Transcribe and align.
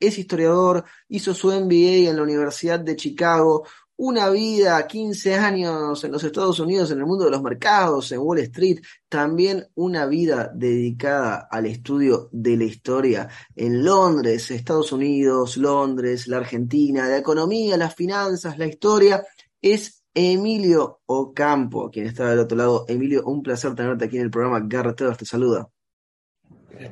es 0.00 0.18
historiador, 0.18 0.84
hizo 1.08 1.34
su 1.34 1.48
MBA 1.48 2.08
en 2.08 2.16
la 2.16 2.22
Universidad 2.22 2.80
de 2.80 2.96
Chicago, 2.96 3.64
una 4.00 4.30
vida, 4.30 4.86
15 4.86 5.34
años 5.34 6.04
en 6.04 6.12
los 6.12 6.22
Estados 6.22 6.60
Unidos, 6.60 6.92
en 6.92 6.98
el 6.98 7.06
mundo 7.06 7.24
de 7.24 7.32
los 7.32 7.42
mercados, 7.42 8.12
en 8.12 8.20
Wall 8.20 8.38
Street, 8.38 8.78
también 9.08 9.66
una 9.74 10.06
vida 10.06 10.52
dedicada 10.54 11.48
al 11.50 11.66
estudio 11.66 12.28
de 12.30 12.56
la 12.56 12.64
historia 12.64 13.28
en 13.56 13.84
Londres, 13.84 14.52
Estados 14.52 14.92
Unidos, 14.92 15.56
Londres, 15.56 16.28
la 16.28 16.36
Argentina, 16.36 17.08
la 17.08 17.18
economía, 17.18 17.76
las 17.76 17.96
finanzas, 17.96 18.56
la 18.56 18.66
historia. 18.66 19.24
Es 19.60 20.04
Emilio 20.14 21.00
Ocampo, 21.06 21.90
quien 21.90 22.06
está 22.06 22.30
del 22.30 22.38
otro 22.38 22.56
lado. 22.56 22.84
Emilio, 22.86 23.24
un 23.26 23.42
placer 23.42 23.74
tenerte 23.74 24.04
aquí 24.04 24.16
en 24.16 24.22
el 24.22 24.30
programa. 24.30 24.60
Garrett 24.64 25.18
te 25.18 25.24
saluda. 25.24 25.68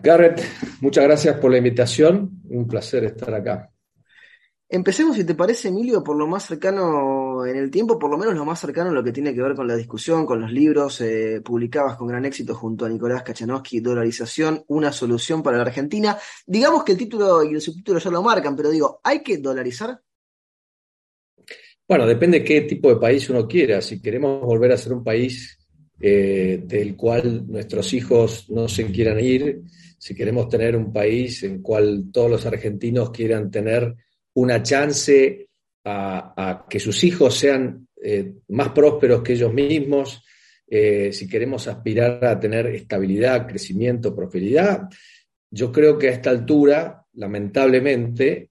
Garrett, 0.03 0.43
muchas 0.81 1.05
gracias 1.05 1.39
por 1.39 1.51
la 1.51 1.59
invitación. 1.59 2.43
Un 2.49 2.67
placer 2.67 3.05
estar 3.05 3.33
acá. 3.35 3.71
Empecemos, 4.69 5.15
si 5.15 5.23
te 5.23 5.37
parece, 5.37 5.69
Emilio, 5.69 6.03
por 6.03 6.17
lo 6.17 6.27
más 6.27 6.45
cercano 6.45 7.47
en 7.47 7.57
el 7.57 7.71
tiempo, 7.71 8.01
por 8.01 8.11
lo 8.11 8.19
menos 8.19 8.35
lo 8.35 8.45
más 8.45 8.59
cercano 8.59 8.89
en 8.89 8.97
lo 8.97 9.05
que 9.05 9.13
tiene 9.13 9.33
que 9.33 9.41
ver 9.41 9.55
con 9.55 9.69
la 9.69 9.77
discusión, 9.77 10.27
con 10.27 10.41
los 10.41 10.51
libros. 10.51 11.01
Eh, 11.03 11.41
publicabas 11.45 11.97
con 11.97 12.09
gran 12.09 12.25
éxito 12.25 12.53
junto 12.53 12.85
a 12.85 12.89
Nicolás 12.89 13.23
Kachanowski, 13.23 13.79
Dolarización, 13.79 14.65
una 14.67 14.91
solución 14.91 15.41
para 15.41 15.57
la 15.57 15.63
Argentina. 15.63 16.19
Digamos 16.45 16.83
que 16.83 16.93
el 16.93 16.99
título 16.99 17.45
y 17.45 17.55
el 17.55 17.61
subtítulo 17.61 18.01
ya 18.01 18.11
lo 18.11 18.23
marcan, 18.23 18.57
pero 18.57 18.71
digo, 18.71 19.01
¿hay 19.05 19.23
que 19.23 19.39
dolarizar? 19.39 20.01
Bueno, 21.87 22.05
depende 22.05 22.41
de 22.41 22.45
qué 22.45 22.63
tipo 22.63 22.89
de 22.89 22.97
país 22.97 23.31
uno 23.31 23.47
quiera. 23.47 23.81
Si 23.81 24.03
queremos 24.03 24.41
volver 24.41 24.73
a 24.73 24.77
ser 24.77 24.93
un 24.93 25.05
país 25.05 25.57
eh, 26.01 26.61
del 26.65 26.95
cual 26.97 27.47
nuestros 27.47 27.93
hijos 27.95 28.51
no 28.51 28.69
se 28.69 28.87
quieran 28.87 29.21
ir, 29.21 29.63
si 29.99 30.15
queremos 30.15 30.49
tener 30.49 30.77
un 30.77 30.93
país 30.93 31.43
en 31.43 31.55
el 31.55 31.63
cual 31.63 32.05
todos 32.13 32.31
los 32.31 32.47
argentinos 32.47 33.11
quieran 33.11 33.51
tener 33.51 33.95
una 34.35 34.63
chance 34.63 35.49
a, 35.85 36.67
que 36.69 36.81
sus 36.81 37.03
hijos 37.05 37.35
sean 37.35 37.89
eh, 38.03 38.35
más 38.49 38.71
prósperos 38.71 39.23
que 39.23 39.33
ellos 39.33 39.53
mismos, 39.53 40.23
eh, 40.69 41.13
si 41.13 41.29
queremos 41.29 41.69
aspirar 41.69 42.25
a 42.25 42.39
tener 42.39 42.67
estabilidad, 42.67 43.47
crecimiento, 43.47 44.15
prosperidad, 44.15 44.89
yo 45.51 45.71
creo 45.71 45.97
que 45.97 46.09
a 46.09 46.13
esta 46.13 46.31
altura, 46.31 47.05
lamentablemente, 47.15 48.51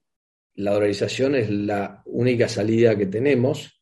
la 0.54 0.72
dolarización 0.72 1.34
es 1.34 1.50
la 1.50 2.02
única 2.06 2.48
salida 2.48 2.96
que 2.96 3.06
tenemos. 3.06 3.75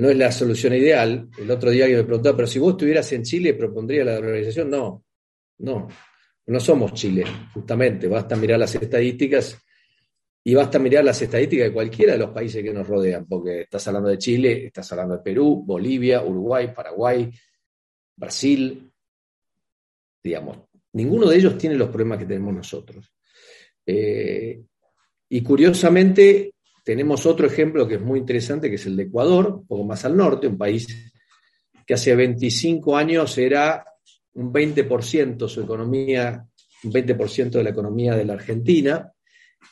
No 0.00 0.08
es 0.08 0.16
la 0.16 0.32
solución 0.32 0.74
ideal. 0.74 1.28
El 1.38 1.50
otro 1.50 1.70
día 1.70 1.86
que 1.86 1.96
me 1.96 2.04
preguntaba, 2.04 2.36
pero 2.36 2.48
si 2.48 2.58
vos 2.58 2.72
estuvieras 2.72 3.12
en 3.12 3.22
Chile, 3.22 3.54
¿propondría 3.54 4.04
la 4.04 4.14
dolarización? 4.14 4.70
No, 4.70 5.04
no. 5.58 5.88
No 6.46 6.60
somos 6.60 6.94
Chile, 6.94 7.24
justamente. 7.52 8.08
Basta 8.08 8.34
mirar 8.34 8.58
las 8.58 8.74
estadísticas 8.74 9.58
y 10.42 10.54
basta 10.54 10.78
mirar 10.78 11.04
las 11.04 11.20
estadísticas 11.20 11.66
de 11.66 11.72
cualquiera 11.72 12.14
de 12.14 12.18
los 12.18 12.30
países 12.30 12.62
que 12.64 12.72
nos 12.72 12.88
rodean, 12.88 13.26
porque 13.26 13.62
estás 13.62 13.86
hablando 13.88 14.08
de 14.08 14.18
Chile, 14.18 14.66
estás 14.66 14.90
hablando 14.92 15.18
de 15.18 15.22
Perú, 15.22 15.62
Bolivia, 15.66 16.22
Uruguay, 16.22 16.72
Paraguay, 16.74 17.30
Brasil, 18.16 18.90
digamos, 20.22 20.60
ninguno 20.94 21.28
de 21.28 21.36
ellos 21.36 21.58
tiene 21.58 21.76
los 21.76 21.88
problemas 21.90 22.18
que 22.18 22.24
tenemos 22.24 22.54
nosotros. 22.54 23.12
Eh, 23.84 24.62
y 25.28 25.42
curiosamente, 25.42 26.54
tenemos 26.90 27.24
otro 27.24 27.46
ejemplo 27.46 27.86
que 27.86 27.94
es 27.94 28.00
muy 28.00 28.18
interesante, 28.18 28.68
que 28.68 28.74
es 28.74 28.84
el 28.84 28.96
de 28.96 29.04
Ecuador, 29.04 29.58
un 29.60 29.66
poco 29.68 29.84
más 29.84 30.04
al 30.04 30.16
norte, 30.16 30.48
un 30.48 30.58
país 30.58 30.88
que 31.86 31.94
hace 31.94 32.16
25 32.16 32.96
años 32.96 33.38
era 33.38 33.84
un 34.32 34.52
20% 34.52 35.46
su 35.46 35.60
economía, 35.60 36.44
un 36.82 36.92
20% 36.92 37.50
de 37.50 37.62
la 37.62 37.70
economía 37.70 38.16
de 38.16 38.24
la 38.24 38.32
Argentina, 38.32 39.08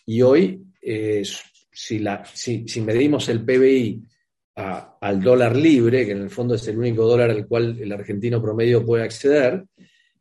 y 0.06 0.22
hoy, 0.22 0.62
eh, 0.80 1.24
si, 1.72 1.98
la, 1.98 2.24
si, 2.24 2.64
medimos 2.82 3.28
el 3.30 3.44
PBI 3.44 4.00
al 4.54 5.20
dólar 5.20 5.56
libre, 5.56 6.06
que 6.06 6.12
en 6.12 6.22
el 6.22 6.30
fondo 6.30 6.54
es 6.54 6.68
el 6.68 6.78
único 6.78 7.04
dólar 7.04 7.30
al 7.30 7.48
cual 7.48 7.80
el 7.80 7.90
argentino 7.90 8.40
promedio 8.40 8.86
puede 8.86 9.02
acceder, 9.02 9.64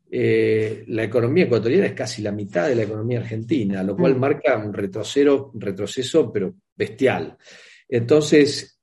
eh, 0.09 0.85
la 0.87 1.03
economía 1.03 1.45
ecuatoriana 1.45 1.87
es 1.87 1.93
casi 1.93 2.21
la 2.21 2.31
mitad 2.31 2.67
de 2.67 2.75
la 2.75 2.83
economía 2.83 3.19
argentina, 3.19 3.83
lo 3.83 3.95
cual 3.95 4.15
mm. 4.15 4.19
marca 4.19 4.57
un 4.57 4.73
retroceso, 4.73 5.51
retroceso, 5.55 6.31
pero 6.31 6.53
bestial. 6.75 7.37
Entonces, 7.89 8.79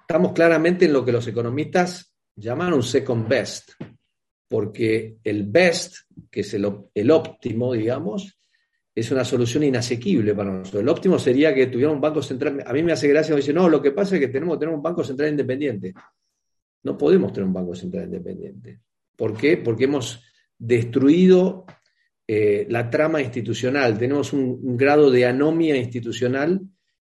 estamos 0.00 0.32
claramente 0.32 0.84
en 0.84 0.92
lo 0.92 1.04
que 1.04 1.12
los 1.12 1.26
economistas 1.26 2.14
llaman 2.36 2.72
un 2.72 2.82
second 2.82 3.28
best, 3.28 3.72
porque 4.48 5.18
el 5.24 5.44
best, 5.44 5.96
que 6.30 6.40
es 6.40 6.54
el, 6.54 6.68
el 6.94 7.10
óptimo, 7.10 7.72
digamos, 7.72 8.36
es 8.94 9.10
una 9.10 9.24
solución 9.24 9.64
inasequible 9.64 10.34
para 10.34 10.50
nosotros. 10.50 10.82
El 10.82 10.88
óptimo 10.88 11.18
sería 11.18 11.54
que 11.54 11.66
tuviera 11.66 11.90
un 11.90 12.00
banco 12.00 12.22
central. 12.22 12.62
A 12.66 12.72
mí 12.72 12.82
me 12.82 12.92
hace 12.92 13.08
gracia, 13.08 13.34
me 13.34 13.40
dice, 13.40 13.52
no, 13.52 13.68
lo 13.68 13.80
que 13.80 13.92
pasa 13.92 14.16
es 14.16 14.20
que 14.20 14.28
tenemos 14.28 14.56
que 14.56 14.60
tener 14.60 14.74
un 14.74 14.82
banco 14.82 15.04
central 15.04 15.30
independiente. 15.30 15.94
No 16.82 16.96
podemos 16.96 17.32
tener 17.32 17.46
un 17.46 17.52
banco 17.52 17.74
central 17.74 18.04
independiente. 18.04 18.80
¿Por 19.16 19.36
qué? 19.36 19.58
Porque 19.58 19.84
hemos 19.84 20.22
destruido 20.60 21.64
eh, 22.28 22.66
la 22.68 22.88
trama 22.88 23.20
institucional. 23.20 23.98
Tenemos 23.98 24.32
un, 24.32 24.76
grado 24.76 25.10
de 25.10 25.26
anomia 25.26 25.74
institucional 25.76 26.60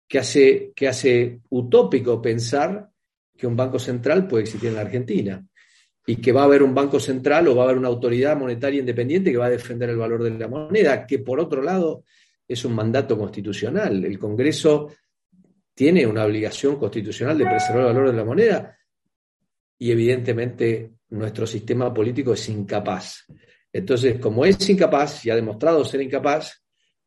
que 0.09 0.19
hace, 0.19 0.73
que 0.75 0.89
hace 0.89 1.41
utópico 1.51 2.21
pensar 2.21 2.89
que 3.37 3.47
un 3.47 3.55
banco 3.55 3.79
central 3.79 4.27
puede 4.27 4.45
existir 4.45 4.71
en 4.71 4.77
la 4.77 4.81
Argentina 4.81 5.47
y 6.07 6.17
que 6.17 6.33
va 6.33 6.43
a 6.43 6.45
haber 6.45 6.63
un 6.63 6.75
banco 6.75 6.99
central 6.99 7.47
o 7.47 7.55
va 7.55 7.63
a 7.63 7.65
haber 7.67 7.79
una 7.79 7.89
autoridad 7.89 8.37
monetaria 8.37 8.81
independiente 8.81 9.31
que 9.31 9.39
va 9.39 9.47
a 9.47 9.51
defender 9.51 9.91
el 9.91 9.97
valor 9.97 10.25
de 10.25 10.31
la 10.31 10.49
moneda, 10.49 11.07
que 11.07 11.21
por 11.21 11.39
otro 11.39 11.63
lado 11.63 12.05
es 12.49 12.65
un 12.65 12.75
mandato 12.75 13.17
constitucional. 13.17 14.05
El 14.05 14.19
Congreso 14.19 14.93
tiene 15.75 16.07
una 16.07 16.25
obligación 16.25 16.77
constitucional 16.77 17.39
de 17.39 17.47
preservar 17.47 17.81
el 17.81 17.95
valor 17.95 18.11
de 18.11 18.17
la 18.17 18.25
moneda 18.25 18.77
y 19.79 19.91
evidentemente 19.91 20.93
nuestro 21.13 21.47
sistema 21.47 21.93
político 21.93 22.35
es 22.35 22.49
incapaz. 22.49 23.25
Entonces, 23.73 24.19
como 24.19 24.45
es 24.45 24.69
incapaz 24.69 25.25
y 25.25 25.31
ha 25.31 25.37
demostrado 25.37 25.85
ser 25.85 26.03
incapaz, 26.03 26.63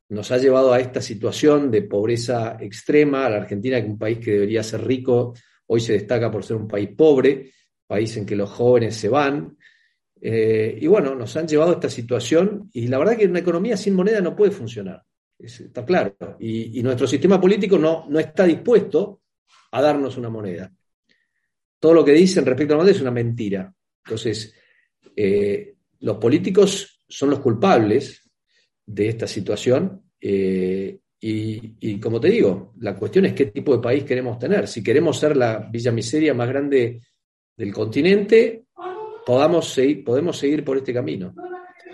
nos 0.09 0.31
ha 0.31 0.37
llevado 0.37 0.73
a 0.73 0.79
esta 0.79 1.01
situación 1.01 1.69
de 1.69 1.83
pobreza 1.83 2.57
extrema. 2.59 3.29
La 3.29 3.37
Argentina, 3.37 3.77
que 3.77 3.87
es 3.87 3.91
un 3.91 3.99
país 3.99 4.19
que 4.19 4.31
debería 4.31 4.63
ser 4.63 4.85
rico, 4.85 5.33
hoy 5.67 5.79
se 5.79 5.93
destaca 5.93 6.31
por 6.31 6.43
ser 6.43 6.57
un 6.57 6.67
país 6.67 6.89
pobre 6.95 7.51
país 7.87 8.15
en 8.17 8.25
que 8.25 8.35
los 8.35 8.49
jóvenes 8.49 8.95
se 8.95 9.09
van. 9.09 9.57
Eh, 10.19 10.77
y 10.81 10.87
bueno, 10.87 11.13
nos 11.15 11.35
han 11.35 11.47
llevado 11.47 11.71
a 11.71 11.75
esta 11.75 11.89
situación 11.89 12.69
y 12.73 12.87
la 12.87 12.97
verdad 12.97 13.17
que 13.17 13.25
una 13.25 13.39
economía 13.39 13.77
sin 13.77 13.93
moneda 13.93 14.21
no 14.21 14.35
puede 14.35 14.51
funcionar, 14.51 15.03
está 15.37 15.85
claro. 15.85 16.15
Y, 16.39 16.81
nuestro 16.81 17.05
sistema 17.05 17.39
político 17.39 17.77
no, 17.77 18.05
no 18.09 18.19
está 18.19 18.45
dispuesto 18.45 19.21
a 19.71 19.81
darnos 19.81 20.17
una 20.17 20.29
moneda. 20.29 20.71
Todo 21.79 21.93
lo 21.93 22.05
que 22.05 22.13
dicen 22.13 22.45
respecto 22.45 22.73
a 22.73 22.77
la 22.77 22.83
moneda 22.83 22.95
es 22.95 23.01
una 23.01 23.11
mentira. 23.11 23.71
Entonces, 24.05 24.53
eh, 25.15 25.75
los 25.99 26.17
políticos 26.17 27.01
son 27.07 27.31
los 27.31 27.39
culpables 27.39 28.29
de 28.85 29.09
esta 29.09 29.27
situación. 29.27 30.03
Eh, 30.21 30.99
y, 31.19 31.75
y, 31.79 31.99
como 31.99 32.19
te 32.19 32.29
digo, 32.29 32.73
la 32.79 32.95
cuestión 32.95 33.25
es 33.25 33.33
qué 33.33 33.47
tipo 33.47 33.75
de 33.75 33.81
país 33.81 34.03
queremos 34.03 34.37
tener. 34.37 34.67
Si 34.67 34.83
queremos 34.83 35.17
ser 35.17 35.35
la 35.35 35.57
Villa 35.71 35.91
Miseria 35.91 36.33
más 36.33 36.47
grande 36.47 37.01
del 37.57 37.73
continente, 37.73 38.65
podamos 39.25 39.73
seguir, 39.73 40.03
podemos 40.03 40.37
seguir 40.37 40.63
por 40.63 40.77
este 40.77 40.93
camino. 40.93 41.33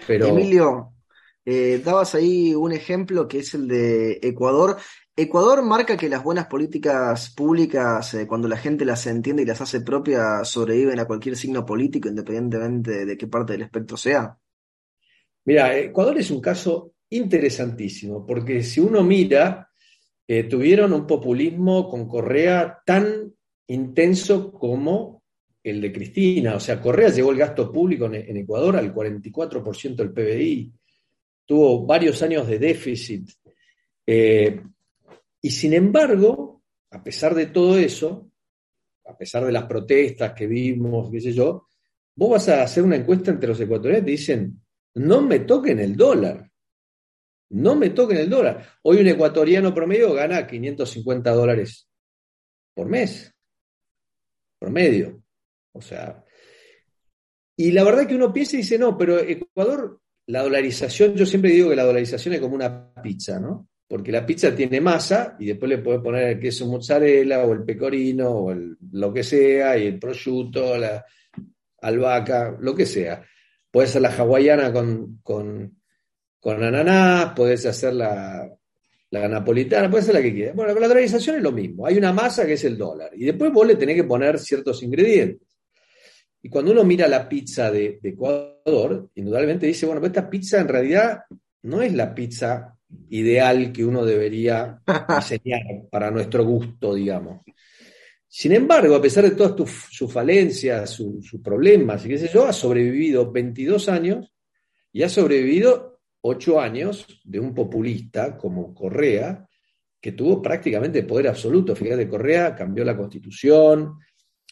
Pero... 0.06 0.28
Emilio, 0.28 0.94
eh, 1.46 1.82
dabas 1.84 2.16
ahí 2.16 2.54
un 2.54 2.72
ejemplo 2.72 3.28
que 3.28 3.40
es 3.40 3.54
el 3.54 3.68
de 3.68 4.20
Ecuador. 4.22 4.78
Ecuador 5.22 5.62
marca 5.62 5.98
que 5.98 6.10
las 6.10 6.24
buenas 6.24 6.48
políticas 6.48 7.30
públicas, 7.30 8.14
eh, 8.14 8.28
cuando 8.28 8.48
la 8.48 8.58
gente 8.58 8.86
las 8.86 9.06
entiende 9.08 9.44
y 9.44 9.46
las 9.46 9.62
hace 9.62 9.82
propias, 9.82 10.48
sobreviven 10.50 11.00
a 11.00 11.06
cualquier 11.06 11.36
signo 11.36 11.66
político, 11.66 12.10
independientemente 12.10 13.06
de 13.06 13.18
qué 13.18 13.28
parte 13.28 13.54
del 13.54 13.64
espectro 13.64 13.98
sea. 13.98 14.38
Mira, 15.46 15.78
Ecuador 15.78 16.18
es 16.18 16.32
un 16.32 16.42
caso 16.42 16.94
interesantísimo, 17.10 18.26
porque 18.26 18.64
si 18.64 18.80
uno 18.80 19.04
mira, 19.04 19.70
eh, 20.28 20.44
tuvieron 20.44 20.94
un 20.94 21.06
populismo 21.06 21.90
con 21.90 22.08
Correa 22.08 22.82
tan 22.86 23.34
intenso 23.68 24.52
como 24.52 25.24
el 25.64 25.82
de 25.82 25.92
Cristina. 25.92 26.56
O 26.56 26.60
sea, 26.60 26.82
Correa 26.82 27.10
llevó 27.10 27.32
el 27.32 27.38
gasto 27.38 27.72
público 27.72 28.06
en, 28.06 28.38
Ecuador 28.38 28.78
al 28.78 28.94
44% 28.94 29.96
del 29.96 30.12
PBI. 30.12 30.72
Tuvo 31.46 31.86
varios 31.86 32.22
años 32.22 32.48
de 32.48 32.60
déficit. 32.60 33.30
Eh, 34.06 34.62
y 35.42 35.52
sin 35.52 35.74
embargo, 35.74 36.64
a 36.92 37.04
pesar 37.04 37.34
de 37.34 37.48
todo 37.48 37.78
eso, 37.78 38.32
a 39.06 39.18
pesar 39.18 39.46
de 39.46 39.52
las 39.52 39.66
protestas 39.66 40.34
que 40.34 40.48
vimos, 40.48 41.10
qué 41.12 41.20
sé 41.20 41.34
yo, 41.34 41.68
vos 42.16 42.30
vas 42.32 42.50
a 42.50 42.64
hacer 42.64 42.84
una 42.84 42.96
encuesta 42.96 43.32
entre 43.32 43.50
los 43.50 43.60
ecuatorianos 43.60 44.04
y 44.04 44.06
te 44.06 44.12
dicen, 44.12 44.62
no 44.96 45.22
me 45.22 45.40
toquen 45.40 45.80
el 45.80 45.96
dólar. 45.96 46.50
No 47.50 47.76
me 47.76 47.90
toquen 47.90 48.18
el 48.18 48.30
dólar. 48.30 48.66
Hoy 48.84 49.02
un 49.02 49.08
ecuatoriano 49.08 49.74
promedio 49.74 50.14
gana 50.14 50.48
550 50.48 51.32
dólares 51.32 51.90
por 52.74 52.88
mes. 52.88 53.34
Promedio. 54.60 55.24
O 55.74 55.82
sea. 55.82 56.24
Y 57.58 57.72
la 57.72 57.84
verdad 57.84 58.08
que 58.08 58.16
uno 58.16 58.32
piensa 58.32 58.56
y 58.56 58.60
dice, 58.60 58.78
no, 58.78 58.98
pero 58.98 59.20
Ecuador, 59.20 60.00
la 60.28 60.44
dolarización, 60.44 61.16
yo 61.16 61.26
siempre 61.26 61.52
digo 61.52 61.70
que 61.70 61.76
la 61.76 61.84
dolarización 61.84 62.36
es 62.36 62.42
como 62.42 62.56
una 62.56 62.94
pizza, 63.02 63.40
¿no? 63.40 63.71
Porque 63.92 64.10
la 64.10 64.26
pizza 64.26 64.56
tiene 64.56 64.80
masa 64.80 65.36
y 65.38 65.48
después 65.48 65.68
le 65.68 65.80
puedes 65.80 66.00
poner 66.00 66.30
el 66.30 66.40
queso 66.40 66.66
mozzarella 66.66 67.44
o 67.44 67.52
el 67.52 67.66
pecorino 67.66 68.30
o 68.30 68.56
lo 68.94 69.12
que 69.12 69.22
sea, 69.22 69.78
y 69.78 69.86
el 69.86 70.00
prosciutto, 70.00 70.78
la 70.78 71.06
albahaca, 71.82 72.56
lo 72.58 72.74
que 72.74 72.86
sea. 72.86 73.22
Puedes 73.70 73.90
hacer 73.90 74.04
la 74.04 74.16
hawaiana 74.16 74.72
con, 74.72 75.20
con, 75.22 75.82
con 76.40 76.64
ananás, 76.64 77.34
puedes 77.36 77.66
hacer 77.66 77.94
la, 77.96 78.50
la 79.10 79.28
napolitana, 79.28 79.92
puede 79.92 80.04
ser 80.04 80.14
la 80.14 80.22
que 80.22 80.34
quieras. 80.34 80.56
Bueno, 80.56 80.74
la 80.74 80.88
dolarización 80.88 81.36
es 81.36 81.44
lo 81.44 81.52
mismo. 81.52 81.86
Hay 81.86 81.98
una 81.98 82.14
masa 82.14 82.46
que 82.46 82.54
es 82.54 82.64
el 82.64 82.78
dólar. 82.78 83.12
Y 83.14 83.26
después 83.26 83.52
vos 83.52 83.68
le 83.68 83.76
tenés 83.76 83.98
que 83.98 84.06
poner 84.06 84.40
ciertos 84.40 84.82
ingredientes. 84.84 85.50
Y 86.42 86.48
cuando 86.48 86.72
uno 86.72 86.86
mira 86.86 87.10
la 87.10 87.28
pizza 87.28 87.70
de, 87.70 88.00
Ecuador, 88.02 89.10
indudablemente 89.16 89.68
dice, 89.68 89.86
bueno, 89.86 90.06
esta 90.06 90.30
pizza 90.30 90.62
en 90.62 90.70
realidad 90.70 91.24
no 91.64 91.82
es 91.82 91.94
la 91.94 92.16
pizza 92.16 92.78
ideal 93.12 93.72
que 93.72 93.86
uno 93.86 94.06
debería 94.06 94.82
diseñar 95.16 95.62
para 95.90 96.12
nuestro 96.12 96.44
gusto, 96.44 96.96
digamos. 96.96 97.42
Sin 98.28 98.54
embargo, 98.54 98.96
a 98.96 99.02
pesar 99.02 99.26
de 99.26 99.32
todas 99.32 99.70
sus 99.90 100.12
falencias, 100.12 100.90
sus 100.90 101.42
problemas 101.44 102.06
y 102.06 102.10
qué 102.10 102.18
sé 102.18 102.30
yo, 102.34 102.46
ha 102.46 102.54
sobrevivido 102.54 103.30
22 103.30 103.90
años 103.90 104.34
y 104.94 105.04
ha 105.04 105.10
sobrevivido 105.10 106.00
ocho 106.22 106.62
años 106.62 107.06
de 107.26 107.40
un 107.40 107.54
populista 107.54 108.38
como 108.38 108.74
Correa, 108.74 109.46
que 110.00 110.14
tuvo 110.14 110.42
prácticamente 110.42 111.04
poder 111.04 111.28
absoluto. 111.28 111.76
Fíjate, 111.76 112.08
Correa 112.08 112.56
cambió 112.56 112.86
la 112.86 112.96
constitución, 112.96 113.98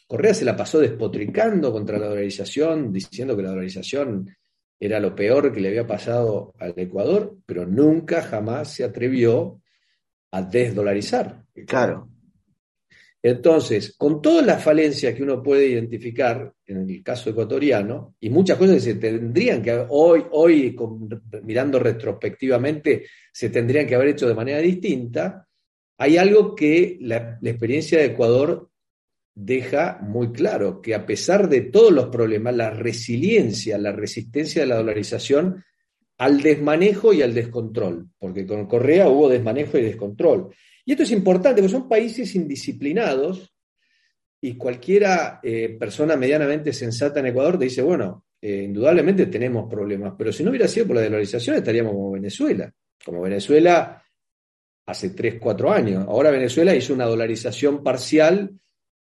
Correa 0.05 0.33
se 0.33 0.43
la 0.43 0.57
pasó 0.57 0.79
despotricando 0.79 1.71
contra 1.71 1.97
la 1.97 2.07
dolarización, 2.07 2.91
diciendo 2.91 3.37
que 3.37 3.43
la 3.43 3.49
dolarización 3.49 4.27
era 4.79 4.99
lo 4.99 5.13
peor 5.13 5.51
que 5.51 5.59
le 5.59 5.69
había 5.69 5.85
pasado 5.85 6.53
al 6.57 6.73
Ecuador, 6.77 7.37
pero 7.45 7.65
nunca 7.65 8.21
jamás 8.21 8.73
se 8.73 8.83
atrevió 8.83 9.61
a 10.31 10.41
desdolarizar. 10.41 11.43
Claro. 11.67 12.09
Entonces, 13.21 13.95
con 13.97 14.21
todas 14.21 14.45
las 14.45 14.63
falencias 14.63 15.13
que 15.13 15.23
uno 15.23 15.43
puede 15.43 15.67
identificar 15.67 16.53
en 16.65 16.89
el 16.89 17.03
caso 17.03 17.29
ecuatoriano, 17.29 18.15
y 18.21 18.29
muchas 18.29 18.57
cosas 18.57 18.75
que 18.75 18.81
se 18.81 18.95
tendrían 18.95 19.61
que 19.61 19.85
hoy, 19.89 20.23
hoy 20.31 20.77
mirando 21.43 21.79
retrospectivamente, 21.79 23.05
se 23.33 23.49
tendrían 23.49 23.85
que 23.85 23.95
haber 23.95 24.09
hecho 24.09 24.27
de 24.27 24.35
manera 24.35 24.59
distinta, 24.59 25.45
hay 25.97 26.17
algo 26.17 26.55
que 26.55 26.97
la, 27.01 27.37
la 27.41 27.49
experiencia 27.49 27.99
de 27.99 28.05
Ecuador 28.05 28.68
deja 29.33 29.99
muy 30.01 30.31
claro, 30.31 30.81
que 30.81 30.93
a 30.95 31.05
pesar 31.05 31.47
de 31.47 31.61
todos 31.61 31.91
los 31.91 32.07
problemas, 32.07 32.55
la 32.55 32.69
resiliencia, 32.69 33.77
la 33.77 33.91
resistencia 33.91 34.61
de 34.61 34.67
la 34.67 34.77
dolarización 34.77 35.63
al 36.17 36.41
desmanejo 36.41 37.13
y 37.13 37.21
al 37.21 37.33
descontrol, 37.33 38.09
porque 38.17 38.45
con 38.45 38.67
Correa 38.67 39.07
hubo 39.07 39.29
desmanejo 39.29 39.77
y 39.77 39.83
descontrol. 39.83 40.53
Y 40.85 40.91
esto 40.91 41.03
es 41.03 41.11
importante, 41.11 41.61
porque 41.61 41.71
son 41.71 41.87
países 41.87 42.35
indisciplinados 42.35 43.53
y 44.41 44.55
cualquiera 44.55 45.39
eh, 45.43 45.77
persona 45.79 46.15
medianamente 46.15 46.73
sensata 46.73 47.19
en 47.19 47.27
Ecuador 47.27 47.57
te 47.57 47.65
dice, 47.65 47.81
bueno, 47.81 48.25
eh, 48.41 48.63
indudablemente 48.63 49.25
tenemos 49.25 49.69
problemas, 49.69 50.13
pero 50.17 50.31
si 50.31 50.43
no 50.43 50.49
hubiera 50.49 50.67
sido 50.67 50.87
por 50.87 50.95
la 50.95 51.03
dolarización 51.03 51.57
estaríamos 51.57 51.93
como 51.93 52.11
Venezuela, 52.11 52.71
como 53.03 53.21
Venezuela 53.21 54.01
hace 54.85 55.09
3, 55.09 55.35
4 55.39 55.71
años. 55.71 56.05
Ahora 56.07 56.31
Venezuela 56.31 56.75
hizo 56.75 56.93
una 56.93 57.05
dolarización 57.05 57.83
parcial 57.83 58.51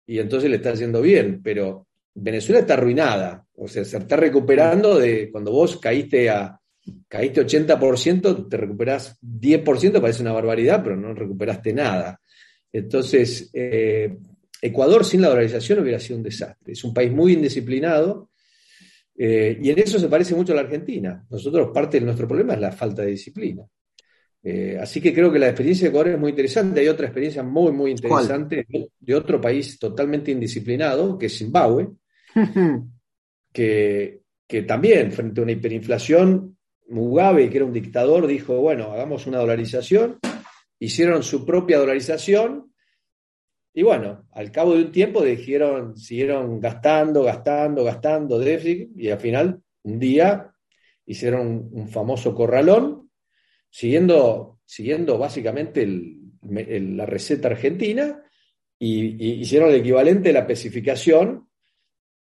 y 0.06 0.18
entonces 0.18 0.48
le 0.50 0.56
está 0.56 0.70
haciendo 0.70 1.02
bien, 1.02 1.40
pero 1.42 1.86
Venezuela 2.14 2.60
está 2.60 2.74
arruinada, 2.74 3.44
o 3.54 3.68
sea, 3.68 3.84
se 3.84 3.98
está 3.98 4.16
recuperando 4.16 4.98
de 4.98 5.30
cuando 5.30 5.52
vos 5.52 5.78
caíste 5.78 6.30
a 6.30 6.60
caíste 7.08 7.44
80%, 7.44 8.48
te 8.48 8.56
recuperás 8.56 9.18
10%, 9.20 10.00
parece 10.00 10.22
una 10.22 10.32
barbaridad, 10.32 10.82
pero 10.82 10.96
no 10.96 11.12
recuperaste 11.14 11.72
nada. 11.72 12.20
Entonces, 12.72 13.50
eh, 13.52 14.16
Ecuador 14.60 15.04
sin 15.04 15.22
la 15.22 15.28
dolarización 15.28 15.80
hubiera 15.80 15.98
sido 15.98 16.18
un 16.18 16.22
desastre. 16.22 16.72
Es 16.72 16.84
un 16.84 16.94
país 16.94 17.10
muy 17.12 17.32
indisciplinado 17.32 18.30
eh, 19.16 19.58
y 19.60 19.70
en 19.70 19.78
eso 19.78 19.98
se 19.98 20.08
parece 20.08 20.34
mucho 20.34 20.52
a 20.52 20.56
la 20.56 20.62
Argentina. 20.62 21.24
Nosotros, 21.30 21.70
parte 21.72 21.98
de 21.98 22.06
nuestro 22.06 22.28
problema 22.28 22.54
es 22.54 22.60
la 22.60 22.72
falta 22.72 23.02
de 23.02 23.10
disciplina. 23.10 23.64
Eh, 24.48 24.78
así 24.80 25.00
que 25.00 25.12
creo 25.12 25.32
que 25.32 25.40
la 25.40 25.48
experiencia 25.48 25.84
de 25.84 25.88
Ecuador 25.88 26.12
es 26.12 26.20
muy 26.20 26.30
interesante. 26.30 26.80
Hay 26.80 26.88
otra 26.88 27.06
experiencia 27.06 27.42
muy, 27.42 27.72
muy 27.72 27.90
interesante 27.90 28.66
de 29.00 29.14
otro 29.14 29.40
país 29.40 29.78
totalmente 29.78 30.30
indisciplinado, 30.30 31.18
que 31.18 31.26
es 31.26 31.36
Zimbabue, 31.36 31.88
que, 33.52 34.20
que 34.46 34.62
también, 34.62 35.10
frente 35.10 35.40
a 35.40 35.42
una 35.42 35.52
hiperinflación, 35.52 36.56
Mugabe, 36.88 37.50
que 37.50 37.56
era 37.56 37.66
un 37.66 37.72
dictador, 37.72 38.28
dijo, 38.28 38.60
bueno, 38.60 38.92
hagamos 38.92 39.26
una 39.26 39.38
dolarización, 39.38 40.20
hicieron 40.78 41.24
su 41.24 41.44
propia 41.44 41.78
dolarización 41.78 42.70
y 43.78 43.82
bueno, 43.82 44.26
al 44.32 44.50
cabo 44.50 44.74
de 44.74 44.84
un 44.84 44.90
tiempo 44.90 45.22
dijeron, 45.22 45.98
siguieron 45.98 46.58
gastando, 46.60 47.22
gastando, 47.22 47.84
gastando 47.84 48.38
déficit 48.38 48.90
y 48.96 49.10
al 49.10 49.18
final, 49.18 49.60
un 49.82 49.98
día, 49.98 50.50
hicieron 51.04 51.68
un, 51.70 51.86
famoso 51.86 52.34
corralón, 52.34 53.05
siguiendo, 53.76 54.60
siguiendo 54.64 55.18
básicamente 55.18 55.86
la 56.40 57.04
receta 57.04 57.48
argentina 57.48 58.22
y, 58.78 59.42
hicieron 59.42 59.68
el 59.68 59.80
equivalente 59.80 60.30
de 60.30 60.32
la 60.32 60.40
especificación 60.40 61.46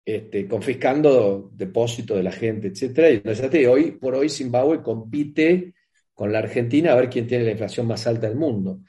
este, 0.06 0.48
confiscando 0.48 1.50
depósitos 1.52 2.18
de 2.18 2.24
la 2.24 2.32
gente, 2.32 2.68
etcétera. 2.68 3.10
Y 3.10 3.66
hoy 3.66 3.92
por 3.94 4.14
hoy 4.14 4.30
Zimbabue 4.30 4.84
compite 4.84 5.74
con 6.14 6.32
la 6.32 6.38
Argentina 6.38 6.92
a 6.92 6.96
ver 6.96 7.10
quién 7.10 7.26
tiene 7.26 7.46
la 7.46 7.52
inflación 7.52 7.88
más 7.88 8.06
alta 8.06 8.28
del 8.28 8.38
mundo. 8.38 8.82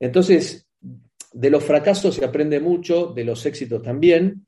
Entonces, 0.00 0.70
de 0.80 1.50
los 1.50 1.62
fracasos 1.62 2.14
se 2.14 2.24
aprende 2.24 2.60
mucho, 2.60 3.12
de 3.14 3.24
los 3.24 3.44
éxitos 3.44 3.82
también. 3.82 4.46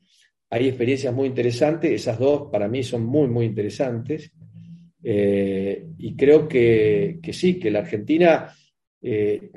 Hay 0.48 0.68
experiencias 0.68 1.12
muy 1.12 1.28
interesantes, 1.28 1.92
esas 1.92 2.18
dos 2.18 2.48
para 2.50 2.66
mí 2.66 2.82
son 2.82 3.04
muy, 3.04 3.28
muy 3.28 3.44
interesantes. 3.44 4.32
Eh, 5.02 5.86
y 5.98 6.16
creo 6.16 6.48
que, 6.48 7.20
sí, 7.32 7.58
que 7.58 7.70
la 7.70 7.80
Argentina, 7.80 8.54
eh, 9.00 9.50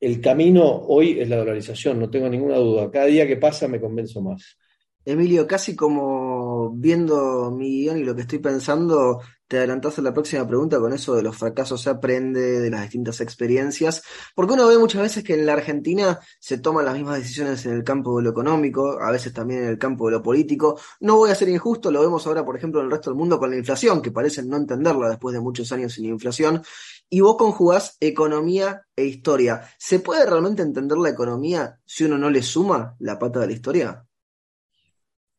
el 0.00 0.20
camino 0.20 0.64
hoy 0.64 1.20
es 1.20 1.28
la 1.28 1.36
dolarización, 1.36 1.98
no 1.98 2.10
tengo 2.10 2.28
ninguna 2.28 2.56
duda. 2.56 2.90
Cada 2.90 3.06
día 3.06 3.26
que 3.26 3.36
pasa 3.36 3.68
me 3.68 3.80
convenzo 3.80 4.20
más. 4.20 4.58
Emilio, 5.04 5.46
casi 5.46 5.76
como 5.76 6.70
viendo 6.76 7.50
mi 7.50 7.82
guion 7.82 7.98
y 7.98 8.04
lo 8.04 8.14
que 8.14 8.22
estoy 8.22 8.38
pensando, 8.38 9.20
te 9.46 9.58
adelantaste 9.58 10.00
a 10.00 10.04
la 10.04 10.14
próxima 10.14 10.46
pregunta 10.48 10.80
con 10.80 10.92
eso 10.94 11.14
de 11.14 11.22
los 11.22 11.36
fracasos 11.36 11.82
se 11.82 11.90
aprende, 11.90 12.60
de 12.60 12.70
las 12.70 12.82
distintas 12.82 13.20
experiencias, 13.20 14.02
porque 14.34 14.54
uno 14.54 14.66
ve 14.66 14.78
muchas 14.78 15.02
veces 15.02 15.22
que 15.22 15.34
en 15.34 15.44
la 15.44 15.52
Argentina 15.52 16.18
se 16.40 16.58
toman 16.58 16.86
las 16.86 16.94
mismas 16.94 17.18
decisiones 17.18 17.66
en 17.66 17.74
el 17.74 17.84
campo 17.84 18.16
de 18.16 18.24
lo 18.24 18.30
económico, 18.30 18.98
a 19.00 19.10
veces 19.10 19.34
también 19.34 19.64
en 19.64 19.68
el 19.68 19.78
campo 19.78 20.06
de 20.06 20.12
lo 20.12 20.22
político. 20.22 20.80
No 21.00 21.16
voy 21.16 21.30
a 21.30 21.34
ser 21.34 21.50
injusto, 21.50 21.90
lo 21.90 22.00
vemos 22.00 22.26
ahora, 22.26 22.44
por 22.44 22.56
ejemplo, 22.56 22.80
en 22.80 22.86
el 22.86 22.92
resto 22.92 23.10
del 23.10 23.18
mundo 23.18 23.38
con 23.38 23.50
la 23.50 23.56
inflación, 23.56 24.00
que 24.00 24.10
parecen 24.10 24.48
no 24.48 24.56
entenderla 24.56 25.10
después 25.10 25.34
de 25.34 25.40
muchos 25.40 25.70
años 25.72 25.92
sin 25.92 26.06
inflación, 26.06 26.62
y 27.10 27.20
vos 27.20 27.36
conjugás 27.36 27.96
economía 28.00 28.82
e 28.96 29.04
historia. 29.04 29.68
¿Se 29.78 30.00
puede 30.00 30.24
realmente 30.24 30.62
entender 30.62 30.96
la 30.96 31.10
economía 31.10 31.78
si 31.84 32.04
uno 32.04 32.16
no 32.16 32.30
le 32.30 32.42
suma 32.42 32.96
la 32.98 33.18
pata 33.18 33.40
de 33.40 33.46
la 33.48 33.52
historia? 33.52 34.06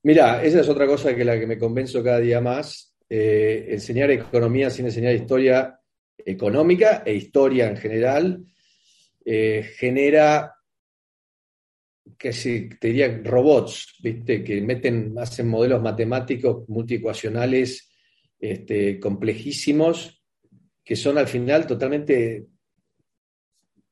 Mira, 0.06 0.44
esa 0.44 0.60
es 0.60 0.70
otra 0.70 0.86
cosa 0.86 1.16
que 1.16 1.26
la 1.26 1.40
que 1.40 1.48
me 1.48 1.58
convenzo 1.58 2.04
cada 2.04 2.20
día 2.20 2.40
más. 2.40 2.96
Eh, 3.10 3.70
enseñar 3.70 4.12
economía 4.12 4.70
sin 4.70 4.86
enseñar 4.86 5.16
historia 5.16 5.80
económica 6.16 7.02
e 7.04 7.16
historia 7.16 7.68
en 7.68 7.76
general 7.78 8.46
eh, 9.26 9.68
genera 9.78 10.54
que 12.20 12.32
se, 12.34 12.70
te 12.80 12.90
diría 12.90 13.20
robots, 13.24 13.96
¿viste? 14.04 14.44
que 14.44 14.62
meten, 14.62 15.16
hacen 15.18 15.48
modelos 15.48 15.82
matemáticos 15.82 16.70
multiecuacionales 16.70 17.90
este, 18.40 19.00
complejísimos 19.00 20.24
que 20.84 20.96
son 20.96 21.18
al 21.18 21.28
final 21.28 21.66
totalmente 21.66 22.46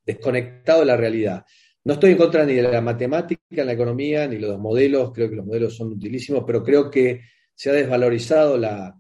desconectados 0.06 0.82
de 0.82 0.86
la 0.86 0.98
realidad. 0.98 1.44
No 1.86 1.94
estoy 1.94 2.12
en 2.12 2.18
contra 2.18 2.46
ni 2.46 2.54
de 2.54 2.62
la 2.62 2.80
matemática 2.80 3.42
en 3.50 3.66
la 3.66 3.74
economía, 3.74 4.26
ni 4.28 4.36
de 4.36 4.48
los 4.48 4.60
modelos, 4.60 5.12
creo 5.14 5.30
que 5.30 5.36
los 5.36 5.46
modelos 5.46 5.76
son 5.76 5.92
utilísimos, 5.92 6.44
pero 6.48 6.64
creo 6.64 6.90
que 6.90 7.22
se 7.54 7.70
ha 7.70 7.74
desvalorizado 7.74 8.58
la, 8.58 8.96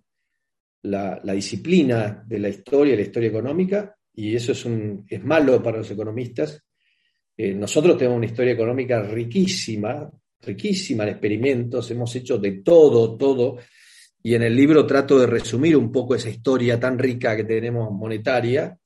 disciplina 1.33 2.23
de 2.27 2.39
la 2.39 2.49
historia, 2.49 2.95
la 2.95 3.01
historia 3.03 3.29
económica, 3.29 3.95
y 4.13 4.35
eso 4.35 4.51
es 4.51 5.23
malo 5.23 5.63
para 5.63 5.77
los 5.77 5.89
economistas. 5.89 6.61
Eh, 7.37 7.53
nosotros 7.53 7.97
tenemos 7.97 8.17
una 8.17 8.25
historia 8.25 8.53
económica 8.53 9.01
riquísima, 9.01 10.09
riquísima 10.41 11.03
en 11.03 11.09
experimentos, 11.09 11.89
hemos 11.89 12.13
hecho 12.15 12.37
de 12.37 12.61
todo, 12.63 13.17
todo, 13.17 13.57
y 14.21 14.35
en 14.35 14.43
el 14.43 14.55
libro 14.55 14.85
trato 14.85 15.17
de 15.17 15.27
resumir 15.27 15.77
un 15.77 15.91
poco 15.91 16.15
esa 16.15 16.29
historia 16.29 16.77
tan 16.79 16.99
rica 16.99 17.35
que 17.35 17.45
tenemos 17.45 17.91
monetaria, 17.91 18.77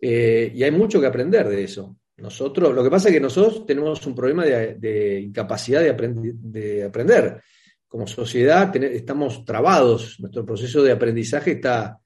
eh, 0.00 0.50
y 0.54 0.62
hay 0.62 0.70
mucho 0.70 0.98
que 0.98 1.06
aprender 1.06 1.46
de 1.48 1.62
eso. 1.62 1.96
Nosotros, 2.16 2.74
lo 2.74 2.82
que 2.82 2.90
pasa 2.90 3.08
es 3.08 3.14
que 3.14 3.20
nosotros 3.20 3.66
tenemos 3.66 4.06
un 4.06 4.14
problema 4.14 4.44
de, 4.44 5.20
incapacidad 5.20 5.80
de, 5.80 6.34
de, 6.42 6.84
aprender. 6.84 7.42
Como 7.88 8.06
sociedad 8.06 8.74
estamos 8.76 9.44
trabados, 9.44 10.18
nuestro 10.20 10.44
proceso 10.44 10.82
de 10.82 10.92
aprendizaje 10.92 11.52
está, 11.52 11.98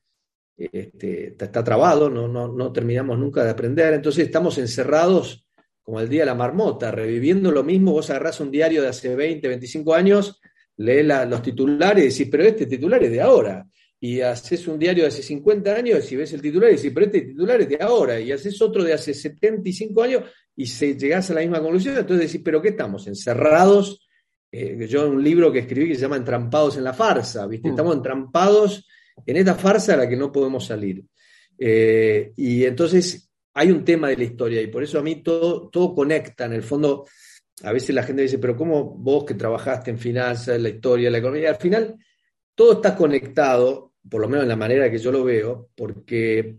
este, 0.57 1.29
está, 1.29 1.63
trabado, 1.63 2.09
no, 2.09 2.27
no, 2.27 2.49
no 2.49 2.73
terminamos 2.73 3.19
nunca 3.19 3.45
de 3.45 3.51
aprender, 3.51 3.95
entonces 3.95 4.27
estamos 4.27 4.59
encerrados 4.59 5.47
como 5.89 6.01
el 6.01 6.09
día 6.09 6.21
de 6.21 6.27
la 6.27 6.35
marmota, 6.35 6.91
reviviendo 6.91 7.51
lo 7.51 7.65
mismo, 7.65 7.93
vos 7.93 8.11
agarrás 8.11 8.41
un 8.41 8.51
diario 8.51 8.83
de 8.83 8.89
hace 8.89 9.17
20, 9.17 9.49
25 9.49 9.95
años, 9.95 10.39
lees 10.77 11.07
los 11.27 11.43
titulares 11.43 12.05
y 12.05 12.09
decís, 12.09 12.29
pero 12.31 12.43
este 12.43 12.67
titular 12.67 13.03
es 13.03 13.11
de 13.11 13.23
ahora. 13.23 13.67
Y 14.01 14.21
haces 14.21 14.69
un 14.69 14.79
diario 14.79 15.03
de 15.03 15.09
hace 15.09 15.23
50 15.23 15.75
años 15.75 16.13
y 16.13 16.17
ves 16.17 16.33
el 16.33 16.41
titular 16.41 16.71
y 16.71 16.77
decís, 16.77 16.93
pero 16.95 17.07
este 17.07 17.23
titular 17.23 17.61
es 17.61 17.69
de 17.69 17.79
ahora. 17.81 18.21
Y 18.21 18.31
haces 18.31 18.61
otro 18.63 18.85
de 18.85 18.93
hace 18.93 19.13
75 19.13 20.03
años 20.03 20.23
y 20.55 20.67
se, 20.67 20.97
llegás 20.97 21.31
a 21.31 21.35
la 21.35 21.41
misma 21.41 21.61
conclusión. 21.61 21.97
Entonces 21.97 22.27
decís, 22.27 22.43
pero 22.45 22.63
¿qué 22.63 22.69
estamos? 22.69 23.07
Encerrados. 23.07 24.09
Eh, 24.51 24.87
yo 24.89 25.09
un 25.09 25.23
libro 25.23 25.53
que 25.53 25.61
escribí 25.61 25.89
que 25.89 25.95
se 25.95 26.03
llama 26.03 26.17
Entrampados 26.17 26.77
en 26.77 26.85
la 26.85 26.95
farsa, 26.95 27.47
¿viste? 27.47 27.69
Mm. 27.69 27.73
Estamos 27.73 27.97
entrampados 27.97 28.87
en 29.27 29.37
esta 29.37 29.55
farsa 29.55 29.95
a 29.95 29.97
la 29.99 30.09
que 30.09 30.17
no 30.17 30.31
podemos 30.31 30.67
salir. 30.67 31.05
Eh, 31.59 32.33
y 32.37 32.65
entonces 32.65 33.31
hay 33.55 33.73
un 33.73 33.85
tema 33.85 34.09
de 34.09 34.17
la 34.17 34.25
historia 34.25 34.63
y 34.63 34.69
por 34.69 34.85
eso 34.85 35.01
a 35.01 35.03
mí 35.03 35.17
todo, 35.23 35.69
todo 35.69 35.95
conecta. 35.95 36.45
En 36.45 36.53
el 36.53 36.63
fondo, 36.63 37.07
a 37.63 37.73
veces 37.73 37.95
la 37.95 38.05
gente 38.05 38.23
dice, 38.23 38.39
pero 38.39 38.57
¿cómo 38.57 38.85
vos 38.85 39.25
que 39.25 39.35
trabajaste 39.35 39.91
en 39.91 39.99
finanzas, 39.99 40.57
en 40.57 40.63
la 40.63 40.69
historia, 40.69 41.09
en 41.09 41.13
la 41.13 41.19
economía? 41.19 41.51
Al 41.51 41.57
final, 41.57 41.97
todo 42.55 42.75
está 42.75 42.97
conectado, 42.97 43.88
por 44.09 44.21
lo 44.21 44.29
menos 44.29 44.45
en 44.45 44.49
la 44.49 44.57
manera 44.57 44.91
que 44.91 44.99
yo 44.99 45.13
lo 45.13 45.25
veo, 45.25 45.71
porque 45.75 46.59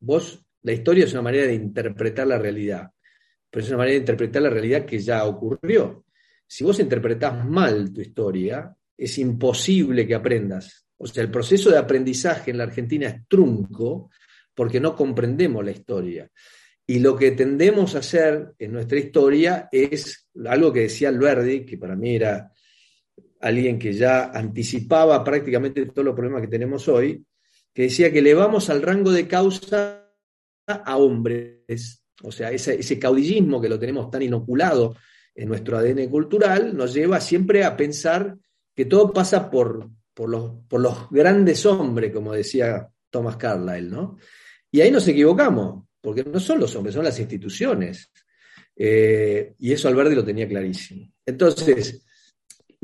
vos, 0.00 0.44
la 0.62 0.72
historia 0.72 1.04
es 1.04 1.12
una 1.12 1.22
manera 1.22 1.46
de 1.46 1.54
interpretar 1.54 2.26
la 2.26 2.38
realidad, 2.38 2.90
pero 3.50 3.64
es 3.64 3.68
una 3.70 3.78
manera 3.78 3.94
de 3.94 4.00
interpretar 4.00 4.42
la 4.42 4.50
realidad 4.50 4.84
que 4.84 4.98
ya 4.98 5.24
ocurrió. 5.24 6.04
Si 6.46 6.64
vos 6.64 6.78
interpretás 6.80 7.44
mal 7.44 7.92
tu 7.92 8.00
historia, 8.00 8.74
es 8.96 9.18
imposible 9.18 10.06
que 10.06 10.14
aprendas. 10.14 10.86
O 10.96 11.06
sea, 11.06 11.22
el 11.22 11.30
proceso 11.30 11.70
de 11.70 11.78
aprendizaje 11.78 12.50
en 12.50 12.58
la 12.58 12.64
Argentina 12.64 13.08
es 13.08 13.26
trunco 13.28 14.10
porque 14.54 14.80
no 14.80 14.94
comprendemos 14.94 15.64
la 15.64 15.72
historia. 15.72 16.30
Y 16.86 16.98
lo 16.98 17.16
que 17.16 17.32
tendemos 17.32 17.94
a 17.94 17.98
hacer 17.98 18.54
en 18.58 18.72
nuestra 18.72 18.98
historia 18.98 19.68
es 19.72 20.28
algo 20.46 20.72
que 20.72 20.80
decía 20.80 21.08
Alberdi, 21.08 21.64
que 21.64 21.78
para 21.78 21.96
mí 21.96 22.14
era 22.14 22.52
alguien 23.44 23.78
que 23.78 23.92
ya 23.92 24.30
anticipaba 24.30 25.22
prácticamente 25.22 25.84
todos 25.84 26.04
los 26.06 26.14
problemas 26.14 26.40
que 26.40 26.48
tenemos 26.48 26.88
hoy, 26.88 27.22
que 27.74 27.82
decía 27.82 28.10
que 28.10 28.20
elevamos 28.20 28.70
al 28.70 28.80
rango 28.80 29.12
de 29.12 29.28
causa 29.28 30.10
a 30.66 30.96
hombres. 30.96 32.02
O 32.22 32.32
sea, 32.32 32.50
ese, 32.50 32.98
caudillismo 32.98 33.60
que 33.60 33.68
lo 33.68 33.78
tenemos 33.78 34.10
tan 34.10 34.22
inoculado 34.22 34.96
en 35.34 35.48
nuestro 35.48 35.76
ADN 35.76 36.08
cultural 36.08 36.74
nos 36.74 36.94
lleva 36.94 37.20
siempre 37.20 37.64
a 37.64 37.76
pensar 37.76 38.34
que 38.74 38.86
todo 38.86 39.12
pasa 39.12 39.50
por, 39.50 39.90
por, 40.14 40.30
los, 40.30 40.52
por 40.66 40.80
los 40.80 41.10
grandes 41.10 41.66
hombres, 41.66 42.12
como 42.12 42.32
decía 42.32 42.88
Thomas 43.10 43.36
Carlyle, 43.36 43.90
¿no? 43.90 44.16
Y 44.70 44.80
ahí 44.80 44.90
nos 44.90 45.06
equivocamos, 45.06 45.84
porque 46.00 46.24
no 46.24 46.40
son 46.40 46.60
los 46.60 46.74
hombres, 46.76 46.94
son 46.94 47.04
las 47.04 47.20
instituciones. 47.20 48.10
Eh, 48.74 49.54
y 49.58 49.72
eso 49.72 49.86
Alberti 49.86 50.14
lo 50.14 50.24
tenía 50.24 50.48
clarísimo. 50.48 51.12
Entonces, 51.26 52.04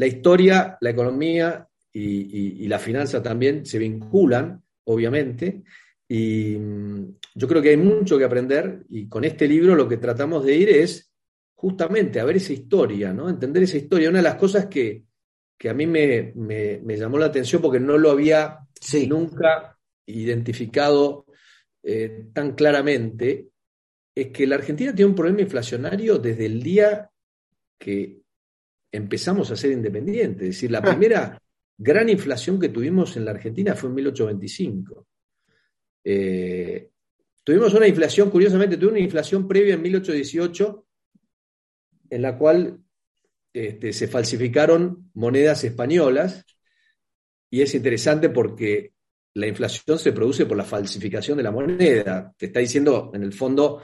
la 0.00 0.06
historia, 0.06 0.78
la 0.80 0.90
economía 0.90 1.68
y, 1.92 2.66
la 2.68 2.78
finanza 2.78 3.22
también 3.22 3.66
se 3.66 3.78
vinculan, 3.78 4.62
obviamente, 4.84 5.62
y 6.08 6.56
mm, 6.56 7.16
yo 7.34 7.46
creo 7.46 7.60
que 7.60 7.68
hay 7.68 7.76
mucho 7.76 8.16
que 8.16 8.24
aprender 8.24 8.86
y 8.88 9.08
con 9.10 9.24
este 9.24 9.46
libro 9.46 9.74
lo 9.74 9.86
que 9.86 9.98
tratamos 9.98 10.42
de 10.46 10.56
ir 10.56 10.70
es 10.70 11.12
justamente 11.54 12.18
a 12.18 12.24
ver 12.24 12.36
esa 12.36 12.54
historia, 12.54 13.12
¿no? 13.12 13.28
Entender 13.28 13.64
esa 13.64 13.76
historia. 13.76 14.08
Una 14.08 14.20
de 14.20 14.24
las 14.30 14.36
cosas 14.36 14.68
que, 14.68 15.04
a 15.68 15.74
mí 15.74 15.86
me, 15.86 16.32
llamó 16.96 17.18
la 17.18 17.26
atención 17.26 17.60
porque 17.60 17.78
no 17.78 17.98
lo 17.98 18.10
había 18.10 18.60
nunca 19.06 19.78
identificado 20.06 21.26
eh, 21.82 22.28
tan 22.32 22.54
claramente 22.54 23.50
es 24.14 24.28
que 24.28 24.46
la 24.46 24.54
Argentina 24.56 24.94
tiene 24.94 25.10
un 25.10 25.14
problema 25.14 25.42
inflacionario 25.42 26.18
desde 26.18 26.46
el 26.46 26.62
día 26.62 27.10
que 27.78 28.19
empezamos 28.92 29.50
a 29.50 29.56
ser 29.56 29.72
independientes. 29.72 30.42
Es 30.42 30.54
decir, 30.56 30.70
la 30.70 30.78
ah. 30.78 30.82
primera 30.82 31.42
gran 31.76 32.08
inflación 32.08 32.58
que 32.60 32.68
tuvimos 32.68 33.16
en 33.16 33.24
la 33.24 33.30
Argentina 33.32 33.74
fue 33.74 33.88
en 33.88 33.94
1825. 33.96 35.06
Eh, 36.04 36.90
tuvimos 37.44 37.74
una 37.74 37.86
inflación, 37.86 38.30
curiosamente, 38.30 38.76
tuvimos 38.76 38.92
una 38.92 39.04
inflación 39.04 39.48
previa 39.48 39.74
en 39.74 39.82
1818, 39.82 40.86
en 42.10 42.22
la 42.22 42.36
cual 42.36 42.80
este, 43.52 43.92
se 43.92 44.08
falsificaron 44.08 45.10
monedas 45.14 45.64
españolas, 45.64 46.44
y 47.50 47.62
es 47.62 47.74
interesante 47.74 48.28
porque 48.28 48.92
la 49.34 49.46
inflación 49.46 49.98
se 49.98 50.12
produce 50.12 50.46
por 50.46 50.56
la 50.56 50.64
falsificación 50.64 51.36
de 51.36 51.42
la 51.42 51.50
moneda. 51.50 52.32
Te 52.36 52.46
está 52.46 52.60
diciendo, 52.60 53.10
en 53.14 53.22
el 53.22 53.32
fondo, 53.32 53.82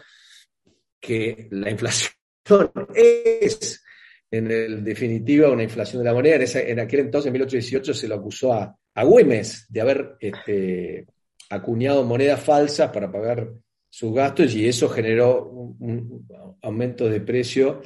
que 1.00 1.48
la 1.50 1.70
inflación 1.70 2.12
es, 2.94 3.82
en 4.30 4.50
el 4.50 4.84
definitiva, 4.84 5.50
una 5.50 5.62
inflación 5.62 6.02
de 6.02 6.08
la 6.08 6.14
moneda. 6.14 6.36
En, 6.36 6.80
aquel 6.80 7.00
entonces, 7.00 7.26
en 7.28 7.32
1818, 7.32 7.94
se 7.94 8.08
lo 8.08 8.16
acusó 8.16 8.52
a, 8.52 8.76
Güemes 9.02 9.66
de 9.68 9.80
haber 9.82 10.16
este, 10.20 11.06
acuñado 11.50 12.02
monedas 12.02 12.40
falsas 12.40 12.90
para 12.90 13.12
pagar 13.12 13.52
sus 13.90 14.14
gastos 14.14 14.54
y 14.54 14.66
eso 14.66 14.88
generó 14.88 15.50
un 15.50 16.26
aumento 16.62 17.06
de 17.06 17.20
precio 17.20 17.82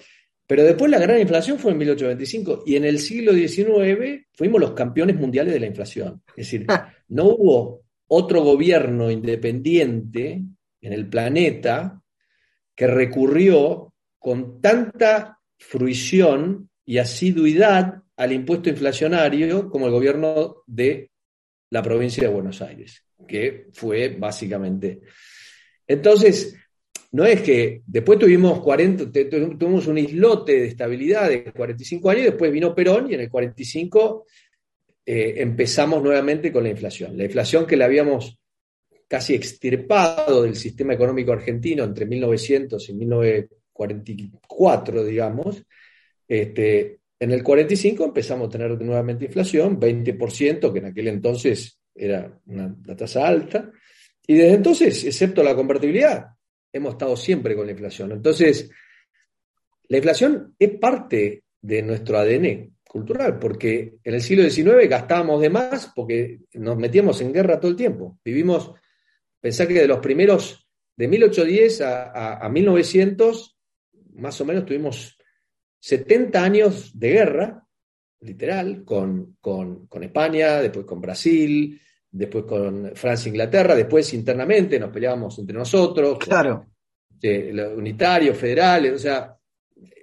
pero 0.51 0.65
después 0.65 0.91
la 0.91 0.99
gran 0.99 1.21
inflación 1.21 1.61
fue 1.61 1.71
en 1.71 1.79
1825 1.79 2.65
y 2.67 2.75
en 2.75 2.85
el 2.85 2.99
siglo 2.99 3.33
XIX 3.33 4.27
fuimos 4.35 4.61
los 4.61 4.73
campeones 4.73 5.15
mundiales 5.15 5.55
de 5.55 5.61
la 5.61 5.67
inflación. 5.67 6.25
Es 6.31 6.47
decir, 6.47 6.65
ah. 6.67 6.93
no 7.07 7.27
hubo 7.27 7.83
otro 8.09 8.43
gobierno 8.43 9.13
independiente 9.13 10.43
en 10.81 10.93
el 10.93 11.09
planeta 11.09 12.03
que 12.75 12.89
recurrió 12.89 13.95
con 14.19 14.61
tanta 14.61 15.39
fruición 15.61 16.71
y 16.85 16.99
asiduidad 16.99 18.03
al 18.17 18.33
impuesto 18.33 18.69
inflacionario 18.69 19.71
como 19.71 19.87
el 19.87 19.93
gobierno 19.93 20.57
de 20.67 21.11
la 21.71 21.83
provincia 21.83 22.25
de 22.25 22.35
Buenos 22.35 22.61
Aires, 22.63 23.05
que 23.29 23.69
fue 23.73 24.09
básicamente. 24.19 25.01
Entonces, 25.87 26.57
no 27.13 27.25
es 27.25 27.43
que 27.43 27.83
después 27.87 28.19
tuvimos 28.19 28.61
40, 28.61 29.11
tuvimos 29.57 29.87
un 29.87 29.99
islote 29.99 30.53
de 30.53 30.67
estabilidad 30.69 31.29
de 31.29 31.45
45 31.45 32.11
años 32.11 32.25
después 32.25 32.51
vino 32.51 32.75
Perón 32.75 33.11
y 33.11 33.15
en 33.15 33.21
el 33.21 33.31
45 33.31 34.27
eh, 35.07 35.35
empezamos 35.39 36.03
nuevamente 36.03 36.53
con 36.53 36.65
la 36.65 36.71
inflación. 36.71 37.17
La 37.17 37.25
inflación 37.25 37.67
que 37.67 37.77
la 37.77 37.85
habíamos 37.85 38.39
casi 39.09 39.35
extirpado 39.35 40.43
del 40.43 40.55
sistema 40.55 40.95
económico 40.95 41.33
argentino 41.33 41.85
entre 41.85 42.07
1900 42.07 42.89
y 42.89 42.95
1944, 43.89 45.05
digamos, 45.05 45.63
este, 46.27 47.01
en 47.19 47.33
el 47.33 47.43
45 47.43 48.05
empezamos 48.05 48.49
a 48.49 48.51
tener 48.51 48.81
nuevamente 48.81 49.27
inflación, 49.27 49.79
20%, 49.79 50.73
que 50.73 50.79
en 50.79 50.85
aquel 50.87 51.09
entonces 51.09 51.79
era 51.95 52.41
una, 52.47 52.75
tasa 52.97 53.27
alta, 53.27 53.71
y 54.27 54.35
desde 54.35 54.55
entonces, 54.55 55.05
excepto 55.05 55.43
la 55.43 55.55
convertibilidad, 55.55 56.29
hemos 56.73 56.93
estado 56.93 57.17
siempre 57.17 57.57
con 57.57 57.67
la 57.67 57.73
inflación. 57.73 58.13
Entonces, 58.13 58.71
la 59.89 59.97
inflación 59.97 60.55
es 60.59 60.71
parte 60.79 61.43
de 61.61 61.83
nuestro 61.83 62.17
ADN 62.17 62.77
cultural, 62.89 63.39
porque 63.39 63.99
en 64.03 64.15
el 64.15 64.23
siglo 64.23 64.49
XIX 64.49 64.89
gastábamos 64.89 65.41
de 65.41 65.51
más 65.51 65.93
porque 65.95 66.41
nos 66.55 66.77
metíamos 66.77 67.21
en 67.21 67.33
guerra 67.33 67.61
todo 67.61 67.71
el 67.71 67.77
tiempo. 67.77 68.19
Vivimos, 68.25 68.73
pensá 69.41 69.67
que 69.67 69.75
de 69.75 69.89
los 69.89 69.99
primeros, 69.99 70.67
de 70.97 71.09
1810 71.09 71.81
a, 71.83 72.49
1900, 72.49 73.60
más 74.21 74.41
o 74.41 74.45
menos 74.45 74.67
tuvimos 74.67 75.17
70 75.79 76.43
años 76.43 76.99
de 76.99 77.11
guerra, 77.11 77.67
literal, 78.21 78.85
con, 78.85 79.37
con, 79.41 79.87
con 79.87 80.03
España, 80.03 80.61
después 80.61 80.85
con 80.85 81.01
Brasil, 81.01 81.81
después 82.11 82.45
con 82.45 82.93
Francia 82.95 83.29
e 83.29 83.33
Inglaterra, 83.33 83.75
después 83.75 84.13
internamente 84.13 84.79
nos 84.79 84.91
peleábamos 84.91 85.39
entre 85.39 85.57
nosotros. 85.57 86.19
Claro. 86.19 86.67
los 87.23 87.77
unitarios, 87.77 88.37
federales, 88.37 88.93
o 88.95 88.99
sea, 88.99 89.35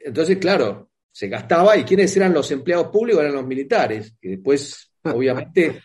entonces, 0.06 0.38
claro, 0.38 0.92
se 1.12 1.28
gastaba 1.28 1.76
y 1.78 1.84
quiénes 1.84 2.16
eran 2.16 2.34
los 2.34 2.50
empleados 2.52 2.88
públicos 2.88 3.22
eran 3.22 3.36
los 3.36 3.46
militares, 3.46 4.16
que 4.22 4.30
después, 4.30 4.94
obviamente, 5.04 5.82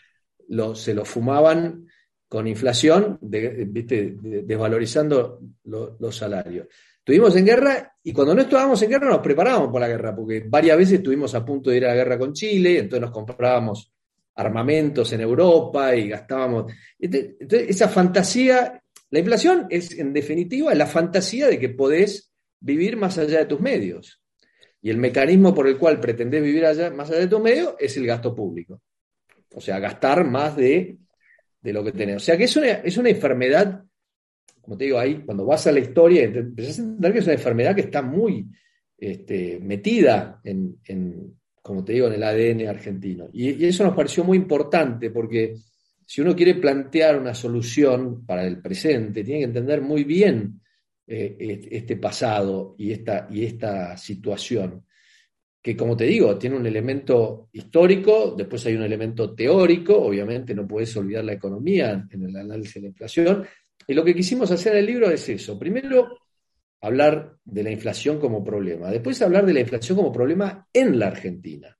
se 0.74 0.94
los 0.94 1.08
fumaban 1.08 1.88
con 2.28 2.46
inflación, 2.46 3.18
desvalorizando 3.20 5.40
los 5.64 6.16
salarios. 6.16 6.68
Estuvimos 7.02 7.34
en 7.34 7.44
guerra 7.44 7.96
y 8.04 8.12
cuando 8.12 8.32
no 8.32 8.42
estábamos 8.42 8.80
en 8.80 8.90
guerra 8.90 9.08
nos 9.08 9.18
preparábamos 9.18 9.72
para 9.72 9.88
la 9.88 9.92
guerra, 9.92 10.14
porque 10.14 10.44
varias 10.46 10.78
veces 10.78 10.94
estuvimos 10.98 11.34
a 11.34 11.44
punto 11.44 11.68
de 11.70 11.78
ir 11.78 11.84
a 11.84 11.88
la 11.88 11.96
guerra 11.96 12.16
con 12.16 12.32
Chile, 12.32 12.78
entonces 12.78 13.00
nos 13.00 13.10
comprábamos 13.10 13.92
armamentos 14.36 15.12
en 15.12 15.22
Europa 15.22 15.96
y 15.96 16.10
gastábamos. 16.10 16.72
Entonces, 17.00 17.70
esa 17.70 17.88
fantasía, 17.88 18.80
la 19.10 19.18
inflación 19.18 19.66
es 19.68 19.98
en 19.98 20.12
definitiva 20.12 20.72
la 20.76 20.86
fantasía 20.86 21.48
de 21.48 21.58
que 21.58 21.70
podés 21.70 22.30
vivir 22.60 22.96
más 22.96 23.18
allá 23.18 23.40
de 23.40 23.46
tus 23.46 23.58
medios. 23.58 24.22
Y 24.80 24.90
el 24.90 24.98
mecanismo 24.98 25.52
por 25.52 25.66
el 25.66 25.78
cual 25.78 25.98
pretendés 25.98 26.40
vivir 26.40 26.64
allá, 26.64 26.88
más 26.92 27.10
allá 27.10 27.18
de 27.18 27.26
tus 27.26 27.40
medios 27.40 27.74
es 27.80 27.96
el 27.96 28.06
gasto 28.06 28.32
público. 28.32 28.80
O 29.56 29.60
sea, 29.60 29.80
gastar 29.80 30.24
más 30.24 30.54
de, 30.54 30.98
lo 31.62 31.82
que 31.82 31.90
tenés. 31.90 32.16
O 32.16 32.20
sea 32.20 32.36
que 32.36 32.44
es 32.44 32.56
una, 32.56 32.68
es 32.68 32.96
una 32.96 33.10
enfermedad 33.10 33.82
como 34.62 34.76
te 34.76 34.84
digo, 34.84 34.98
ahí 34.98 35.22
cuando 35.24 35.44
vas 35.44 35.66
a 35.66 35.72
la 35.72 35.80
historia, 35.80 36.22
empezás 36.22 36.78
a 36.78 36.82
entender 36.82 37.12
que 37.12 37.18
es 37.18 37.24
una 37.24 37.34
enfermedad 37.34 37.74
que 37.74 37.82
está 37.82 38.00
muy 38.00 38.46
este, 38.96 39.58
metida 39.60 40.40
en, 40.44 40.78
como 41.60 41.84
te 41.84 41.92
digo, 41.94 42.06
en 42.06 42.14
el 42.14 42.22
ADN 42.22 42.68
argentino. 42.68 43.28
Y, 43.32 43.64
eso 43.66 43.84
nos 43.84 43.94
pareció 43.94 44.24
muy 44.24 44.38
importante 44.38 45.10
porque 45.10 45.56
si 46.06 46.20
uno 46.20 46.34
quiere 46.36 46.54
plantear 46.54 47.18
una 47.18 47.34
solución 47.34 48.24
para 48.24 48.46
el 48.46 48.60
presente, 48.62 49.24
tiene 49.24 49.40
que 49.40 49.46
entender 49.46 49.82
muy 49.82 50.04
bien 50.04 50.60
eh, 51.06 51.68
este 51.70 51.96
pasado 51.96 52.76
y 52.78 52.92
esta, 52.92 53.26
y 53.30 53.44
esta 53.44 53.96
situación 53.96 54.84
que 55.62 55.76
como 55.76 55.96
te 55.96 56.04
digo, 56.04 56.36
tiene 56.36 56.56
un 56.56 56.66
elemento 56.66 57.48
histórico, 57.52 58.34
después 58.36 58.66
hay 58.66 58.74
un 58.74 58.82
elemento 58.82 59.32
teórico, 59.32 59.96
obviamente 59.96 60.56
no 60.56 60.66
puedes 60.66 60.94
olvidar 60.96 61.24
la 61.24 61.34
economía 61.34 62.04
en 62.10 62.24
el 62.24 62.36
análisis 62.36 62.74
de 62.74 62.80
la 62.80 62.88
inflación, 62.88 63.46
y 63.86 63.94
lo 63.94 64.04
que 64.04 64.14
quisimos 64.14 64.50
hacer 64.50 64.72
en 64.72 64.78
el 64.80 64.86
libro 64.86 65.10
es 65.10 65.28
eso. 65.28 65.58
Primero, 65.58 66.18
hablar 66.80 67.36
de 67.44 67.62
la 67.62 67.70
inflación 67.70 68.18
como 68.18 68.44
problema. 68.44 68.90
Después, 68.90 69.20
hablar 69.22 69.46
de 69.46 69.54
la 69.54 69.60
inflación 69.60 69.96
como 69.96 70.12
problema 70.12 70.66
en 70.72 70.98
la 70.98 71.08
Argentina. 71.08 71.76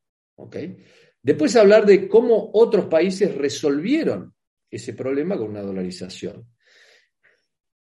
Después, 1.23 1.57
hablar 1.57 1.87
de 1.87 2.09
cómo 2.09 2.51
otros 2.55 2.87
países 2.87 3.35
resolvieron 3.35 4.35
ese 4.71 4.95
problema 4.95 5.37
con 5.37 5.51
una 5.51 5.63
dolarización. 5.63 6.47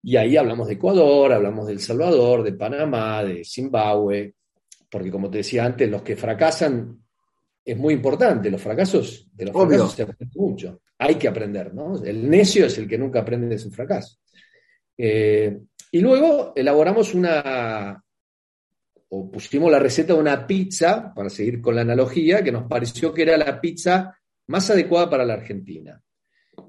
Y 0.03 0.15
ahí 0.15 0.37
hablamos 0.37 0.67
de 0.67 0.75
Ecuador, 0.75 1.33
hablamos 1.33 1.67
de 1.67 1.73
El 1.73 1.79
Salvador, 1.79 2.43
de 2.43 2.53
Panamá, 2.53 3.23
de 3.23 3.43
Zimbabue, 3.43 4.35
porque 4.89 5.11
como 5.11 5.29
te 5.29 5.39
decía 5.39 5.65
antes, 5.65 5.89
los 5.89 6.01
que 6.01 6.15
fracasan 6.15 7.03
es 7.67 7.77
muy 7.77 7.93
importante. 7.95 8.49
Los 8.49 8.61
fracasos 8.61 9.27
de 9.33 9.45
los 9.45 9.53
fracasos 9.53 9.91
se 9.91 10.03
aprende 10.03 10.39
mucho. 10.39 10.81
Hay 10.97 11.15
que 11.15 11.27
aprender, 11.27 11.73
¿no? 11.73 12.01
El 12.01 12.29
necio 12.29 12.65
es 12.65 12.77
el 12.77 12.87
que 12.87 12.97
nunca 12.97 13.19
aprende 13.19 13.47
de 13.47 13.59
su 13.59 13.69
fracaso. 13.69 14.19
Eh, 14.97 15.59
y 15.91 15.99
luego 15.99 16.53
elaboramos 16.55 17.13
una, 17.13 18.01
o 19.09 19.29
pusimos 19.29 19.69
la 19.69 19.79
receta 19.79 20.13
de 20.13 20.19
una 20.19 20.47
pizza, 20.47 21.13
para 21.13 21.29
seguir 21.29 21.59
con 21.59 21.75
la 21.75 21.81
analogía, 21.81 22.41
que 22.41 22.53
nos 22.53 22.69
pareció 22.69 23.13
que 23.13 23.23
era 23.23 23.35
la 23.35 23.59
pizza 23.59 24.17
más 24.47 24.69
adecuada 24.69 25.09
para 25.09 25.25
la 25.25 25.33
Argentina. 25.33 26.01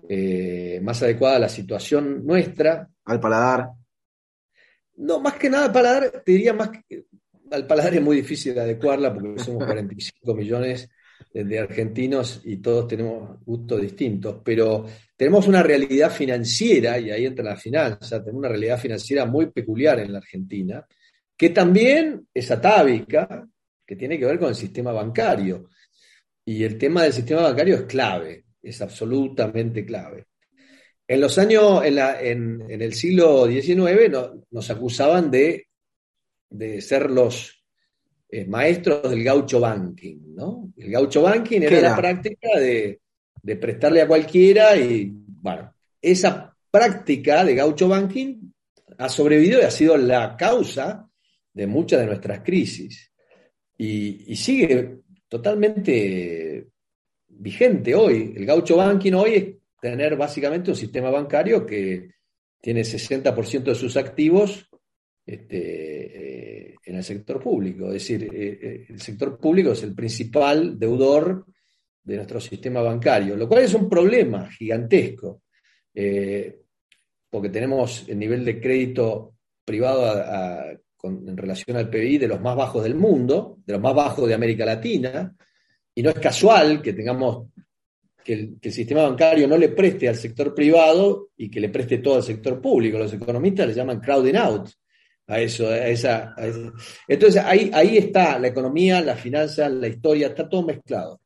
Eh, 0.09 0.81
más 0.83 1.01
adecuada 1.01 1.37
a 1.37 1.41
la 1.41 1.49
situación 1.49 2.27
nuestra. 2.27 2.91
Al 3.05 3.21
paladar. 3.21 3.71
No, 4.97 5.21
más 5.21 5.35
que 5.35 5.49
nada 5.49 5.67
al 5.67 5.73
paladar, 5.73 6.23
te 6.27 6.33
diría 6.33 6.53
más 6.55 6.71
que, 6.71 7.05
al 7.51 7.67
paladar 7.67 7.95
es 7.95 8.03
muy 8.03 8.17
difícil 8.17 8.59
adecuarla 8.59 9.13
porque 9.13 9.43
somos 9.43 9.65
45 9.65 10.35
millones 10.35 10.89
de 11.33 11.59
argentinos 11.59 12.41
y 12.45 12.57
todos 12.57 12.89
tenemos 12.89 13.39
gustos 13.45 13.81
distintos, 13.81 14.41
pero 14.45 14.87
tenemos 15.17 15.47
una 15.47 15.63
realidad 15.63 16.11
financiera, 16.11 16.99
y 16.99 17.11
ahí 17.11 17.27
entra 17.27 17.45
la 17.45 17.57
finanza, 17.57 18.21
tenemos 18.21 18.41
una 18.41 18.49
realidad 18.49 18.79
financiera 18.79 19.27
muy 19.27 19.51
peculiar 19.51 20.01
en 20.01 20.13
la 20.13 20.19
Argentina, 20.19 20.87
que 21.37 21.51
también 21.51 22.27
es 22.33 22.51
atávica, 22.51 23.47
que 23.87 23.97
tiene 23.97 24.19
que 24.19 24.27
ver 24.27 24.39
con 24.39 24.49
el 24.49 24.55
sistema 24.55 24.93
bancario. 24.93 25.71
Y 26.45 26.65
el 26.65 26.77
tema 26.77 27.05
del 27.05 27.13
sistema 27.13 27.43
bancario 27.43 27.77
es 27.77 27.83
clave, 27.83 28.45
es 28.63 28.81
absolutamente 28.83 29.85
clave. 29.85 30.27
En 31.07 31.21
los 31.21 31.39
años, 31.39 31.83
en, 31.85 32.67
el 32.69 32.93
siglo 32.93 33.47
XIX, 33.47 34.45
nos 34.51 34.71
acusaban 34.71 35.31
de 35.31 35.68
de 36.51 36.81
ser 36.81 37.11
los 37.11 37.65
eh, 38.31 38.45
maestros 38.45 39.11
del 39.11 39.25
gaucho 39.25 39.61
banking, 39.61 40.35
¿no? 40.35 40.73
El 40.77 40.91
gaucho 40.91 41.23
banking 41.23 41.63
era, 41.63 41.81
la 41.81 41.97
práctica 41.97 42.59
de, 42.59 43.01
prestarle 43.59 44.03
a 44.03 44.07
cualquiera 44.07 44.77
y, 44.77 45.11
bueno, 45.11 45.73
esa 46.01 46.55
práctica 46.71 47.45
de 47.45 47.55
gaucho 47.55 47.89
banking 47.89 48.53
ha 48.99 49.09
sobrevivido 49.09 49.61
y 49.61 49.65
ha 49.65 49.71
sido 49.71 49.97
la 49.97 50.37
causa 50.37 51.09
de 51.53 51.67
muchas 51.67 52.01
de 52.01 52.07
nuestras 52.07 52.41
crisis. 52.41 53.13
Y, 53.77 54.33
y, 54.33 54.37
sigue 54.37 54.99
totalmente 55.29 56.69
vigente 57.29 57.95
hoy. 57.95 58.35
El 58.37 58.45
gaucho 58.45 58.77
banking 58.77 59.13
hoy 59.13 59.35
es 59.35 59.45
tener 59.81 60.17
básicamente 60.17 60.71
un 60.71 60.77
sistema 60.77 61.11
bancario 61.11 61.65
que 61.65 62.11
tiene 62.61 62.83
60% 62.83 63.63
de 63.63 63.75
sus 63.75 63.97
activos 63.97 64.69
este, 65.29 66.71
eh, 66.71 66.75
en 66.87 66.97
el 66.97 67.05
sector 67.05 67.39
público. 67.39 67.89
Es 67.89 67.93
decir, 67.93 68.25
eh, 68.33 68.59
eh, 68.63 68.87
el 68.89 68.99
sector 68.99 69.39
público 69.39 69.73
es 69.73 69.83
el 69.83 69.95
principal 69.95 70.79
deudor 70.79 71.45
de 72.03 72.17
nuestro 72.17 72.41
sistema 72.41 72.81
bancario, 72.81 73.37
lo 73.37 73.47
cual 73.47 73.65
es 73.65 73.75
un 73.75 73.91
problema 73.91 74.51
gigantesco, 74.51 75.43
porque 77.29 77.51
tenemos 77.51 78.09
el 78.09 78.19
nivel 78.19 78.43
de 78.43 78.59
crédito 78.59 79.35
privado 79.63 80.81
en 81.03 81.37
relación 81.37 81.77
al 81.77 81.91
PBI 81.91 82.17
de 82.17 82.29
los 82.29 82.41
más 82.41 82.57
bajos 82.57 82.83
del 82.83 82.95
mundo, 82.95 83.59
de 83.67 83.75
los 83.75 83.83
más 83.83 83.95
bajos 83.95 84.27
de 84.27 84.35
América 84.35 84.65
Latina, 84.65 85.37
y 85.95 86.03
no 86.03 86.09
es 86.09 86.19
casual 86.19 86.81
que 86.81 86.95
tengamos 86.95 87.49
que 88.25 88.33
el, 88.33 88.59
que 88.59 88.69
el, 88.69 88.75
sistema 88.75 89.03
bancario 89.03 89.47
no 89.47 89.59
le 89.59 89.69
preste 89.69 90.09
al 90.09 90.17
sector 90.17 90.55
privado 90.55 91.33
y 91.37 91.51
que 91.51 91.61
le 91.61 91.69
preste 91.69 91.99
todo 91.99 92.15
al 92.17 92.23
sector 92.23 92.63
público. 92.63 92.97
Los 92.97 93.13
economistas 93.13 93.67
le 93.67 93.75
llaman 93.75 94.01
crowding 94.01 94.37
out 94.37 94.71
a 95.29 95.41
eso, 95.41 95.69
a 95.69 95.87
esa, 95.87 96.35
Entonces 97.07 97.43
ahí, 97.45 97.71
ahí 97.75 97.99
está 97.99 98.39
la 98.39 98.49
economía, 98.49 99.01
la 99.03 99.15
finanza, 99.15 99.69
la 99.69 99.87
historia, 99.87 100.29
está 100.29 100.49
todo 100.49 100.65
mezclado. 100.65 101.21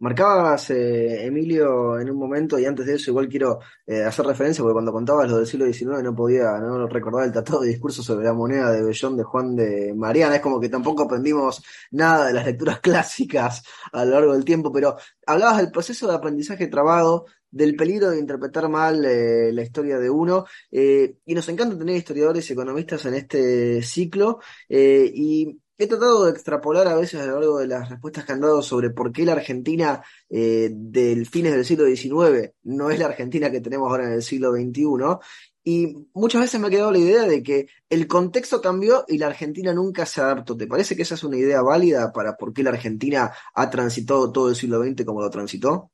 Marcabas, 0.00 0.70
eh, 0.70 1.26
Emilio, 1.26 1.98
en 1.98 2.08
un 2.08 2.16
momento, 2.16 2.56
y 2.56 2.64
antes 2.64 2.86
de 2.86 2.94
eso 2.94 3.10
igual 3.10 3.28
quiero 3.28 3.58
eh, 3.84 4.04
hacer 4.04 4.24
referencia, 4.26 4.62
porque 4.62 4.74
cuando 4.74 4.92
contabas 4.92 5.28
lo 5.28 5.38
del 5.38 5.46
siglo 5.46 5.66
XIX 5.66 6.04
no 6.04 6.14
podía 6.14 6.56
no 6.58 6.86
recordar 6.86 7.26
el 7.26 7.32
tratado 7.32 7.62
de 7.62 7.70
discurso 7.70 8.00
sobre 8.00 8.24
la 8.24 8.32
moneda 8.32 8.70
de 8.70 8.84
Bellón 8.84 9.16
de 9.16 9.24
Juan 9.24 9.56
de 9.56 9.92
Mariana, 9.96 10.36
es 10.36 10.40
como 10.40 10.60
que 10.60 10.68
tampoco 10.68 11.02
aprendimos 11.02 11.64
nada 11.90 12.28
de 12.28 12.32
las 12.32 12.46
lecturas 12.46 12.78
clásicas 12.80 13.64
a 13.92 14.04
lo 14.04 14.12
largo 14.12 14.34
del 14.34 14.44
tiempo, 14.44 14.72
pero 14.72 14.96
hablabas 15.26 15.58
del 15.58 15.72
proceso 15.72 16.06
de 16.06 16.14
aprendizaje 16.14 16.68
trabado, 16.68 17.26
del 17.50 17.76
peligro 17.76 18.10
de 18.10 18.18
interpretar 18.18 18.68
mal 18.68 19.04
eh, 19.04 19.52
la 19.52 19.62
historia 19.62 19.98
de 19.98 20.10
uno. 20.10 20.46
Eh, 20.70 21.16
y 21.26 21.34
nos 21.34 21.48
encanta 21.48 21.78
tener 21.78 21.96
historiadores 21.96 22.48
y 22.48 22.52
economistas 22.52 23.04
en 23.06 23.14
este 23.14 23.82
ciclo. 23.82 24.40
Eh, 24.68 25.10
y 25.14 25.58
he 25.78 25.86
tratado 25.86 26.24
de 26.24 26.32
extrapolar 26.32 26.88
a 26.88 26.96
veces 26.96 27.20
a 27.20 27.26
lo 27.26 27.34
largo 27.34 27.58
de 27.58 27.68
las 27.68 27.88
respuestas 27.88 28.24
que 28.24 28.32
han 28.32 28.40
dado 28.40 28.62
sobre 28.62 28.90
por 28.90 29.12
qué 29.12 29.24
la 29.24 29.32
Argentina 29.32 30.02
del 30.28 31.26
fines 31.26 31.52
del 31.52 31.64
siglo 31.64 31.86
XIX 31.86 32.52
no 32.64 32.90
es 32.90 32.98
la 32.98 33.06
Argentina 33.06 33.50
que 33.50 33.60
tenemos 33.60 33.88
ahora 33.88 34.06
en 34.06 34.14
el 34.14 34.22
siglo 34.22 34.52
XXI. 34.52 35.18
Y 35.62 36.08
muchas 36.14 36.40
veces 36.40 36.58
me 36.60 36.68
ha 36.68 36.70
quedado 36.70 36.90
la 36.90 36.98
idea 36.98 37.26
de 37.26 37.42
que 37.42 37.68
el 37.90 38.08
contexto 38.08 38.60
cambió 38.60 39.04
y 39.06 39.18
la 39.18 39.26
Argentina 39.26 39.72
nunca 39.74 40.06
se 40.06 40.20
adaptó. 40.20 40.56
¿Te 40.56 40.66
parece 40.66 40.96
que 40.96 41.02
esa 41.02 41.14
es 41.14 41.24
una 41.24 41.36
idea 41.36 41.62
válida 41.62 42.12
para 42.12 42.36
por 42.36 42.52
qué 42.54 42.62
la 42.62 42.70
Argentina 42.70 43.32
ha 43.54 43.70
transitado 43.70 44.32
todo 44.32 44.48
el 44.48 44.56
siglo 44.56 44.82
XX 44.82 45.04
como 45.04 45.20
lo 45.20 45.30
transitó? 45.30 45.92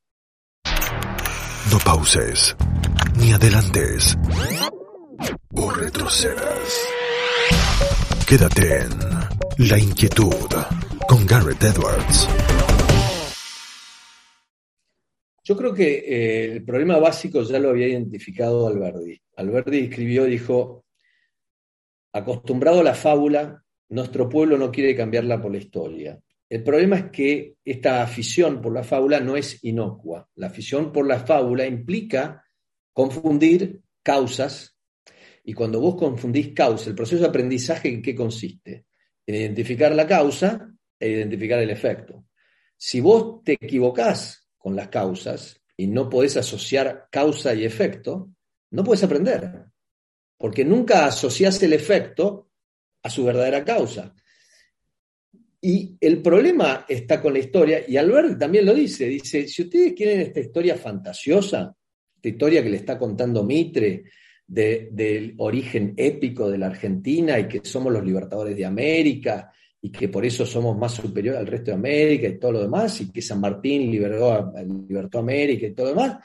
No 1.74 1.80
pauses, 1.80 2.54
ni 3.18 3.32
adelantes, 3.32 4.16
o 5.56 5.72
retrocedas. 5.72 6.86
Quédate 8.28 8.82
en 8.82 8.90
La 9.68 9.76
Inquietud 9.76 10.54
con 11.08 11.26
Garrett 11.26 11.60
Edwards. 11.64 12.28
Yo 15.42 15.56
creo 15.56 15.74
que 15.74 15.94
eh, 15.94 16.52
el 16.52 16.64
problema 16.64 16.98
básico 16.98 17.42
ya 17.42 17.58
lo 17.58 17.70
había 17.70 17.88
identificado 17.88 18.68
Alberdi. 18.68 19.20
Alberdi 19.36 19.78
escribió, 19.80 20.26
dijo, 20.26 20.84
acostumbrado 22.12 22.82
a 22.82 22.84
la 22.84 22.94
fábula, 22.94 23.64
nuestro 23.88 24.28
pueblo 24.28 24.56
no 24.58 24.70
quiere 24.70 24.94
cambiarla 24.94 25.42
por 25.42 25.50
la 25.50 25.58
historia. 25.58 26.20
El 26.54 26.62
problema 26.62 26.96
es 26.96 27.10
que 27.10 27.56
esta 27.64 28.00
afición 28.00 28.62
por 28.62 28.72
la 28.72 28.84
fábula 28.84 29.18
no 29.18 29.36
es 29.36 29.58
inocua. 29.64 30.30
La 30.36 30.46
afición 30.46 30.92
por 30.92 31.04
la 31.04 31.18
fábula 31.18 31.66
implica 31.66 32.44
confundir 32.92 33.82
causas 34.04 34.78
y 35.42 35.52
cuando 35.52 35.80
vos 35.80 35.96
confundís 35.96 36.54
causa, 36.54 36.90
el 36.90 36.94
proceso 36.94 37.22
de 37.22 37.28
aprendizaje 37.28 37.88
en 37.88 38.00
qué 38.00 38.14
consiste? 38.14 38.86
En 39.26 39.34
identificar 39.34 39.92
la 39.96 40.06
causa 40.06 40.72
e 40.96 41.08
identificar 41.08 41.58
el 41.58 41.70
efecto. 41.70 42.26
Si 42.76 43.00
vos 43.00 43.42
te 43.42 43.54
equivocás 43.54 44.48
con 44.56 44.76
las 44.76 44.86
causas 44.86 45.60
y 45.76 45.88
no 45.88 46.08
podés 46.08 46.36
asociar 46.36 47.08
causa 47.10 47.52
y 47.52 47.64
efecto, 47.64 48.30
no 48.70 48.84
puedes 48.84 49.02
aprender, 49.02 49.64
porque 50.38 50.64
nunca 50.64 51.06
asociás 51.06 51.60
el 51.64 51.72
efecto 51.72 52.52
a 53.02 53.10
su 53.10 53.24
verdadera 53.24 53.64
causa. 53.64 54.14
Y 55.66 55.96
el 55.98 56.20
problema 56.20 56.84
está 56.86 57.22
con 57.22 57.32
la 57.32 57.38
historia, 57.38 57.84
y 57.88 57.96
Albert 57.96 58.38
también 58.38 58.66
lo 58.66 58.74
dice, 58.74 59.06
dice, 59.06 59.48
si 59.48 59.62
ustedes 59.62 59.94
quieren 59.94 60.20
esta 60.20 60.40
historia 60.40 60.76
fantasiosa, 60.76 61.74
esta 62.16 62.28
historia 62.28 62.62
que 62.62 62.68
le 62.68 62.76
está 62.76 62.98
contando 62.98 63.42
Mitre, 63.42 64.04
del 64.46 65.32
origen 65.38 65.94
épico 65.96 66.50
de 66.50 66.58
la 66.58 66.66
Argentina 66.66 67.40
y 67.40 67.48
que 67.48 67.62
somos 67.62 67.90
los 67.90 68.04
libertadores 68.04 68.54
de 68.54 68.66
América 68.66 69.50
y 69.80 69.90
que 69.90 70.10
por 70.10 70.26
eso 70.26 70.44
somos 70.44 70.76
más 70.76 70.92
superiores 70.92 71.40
al 71.40 71.46
resto 71.46 71.70
de 71.70 71.78
América 71.78 72.28
y 72.28 72.38
todo 72.38 72.52
lo 72.52 72.60
demás, 72.60 73.00
y 73.00 73.10
que 73.10 73.22
San 73.22 73.40
Martín 73.40 73.90
liberó, 73.90 74.52
libertó 74.86 75.20
América 75.20 75.66
y 75.66 75.72
todo 75.72 75.86
lo 75.86 75.92
demás. 75.94 76.18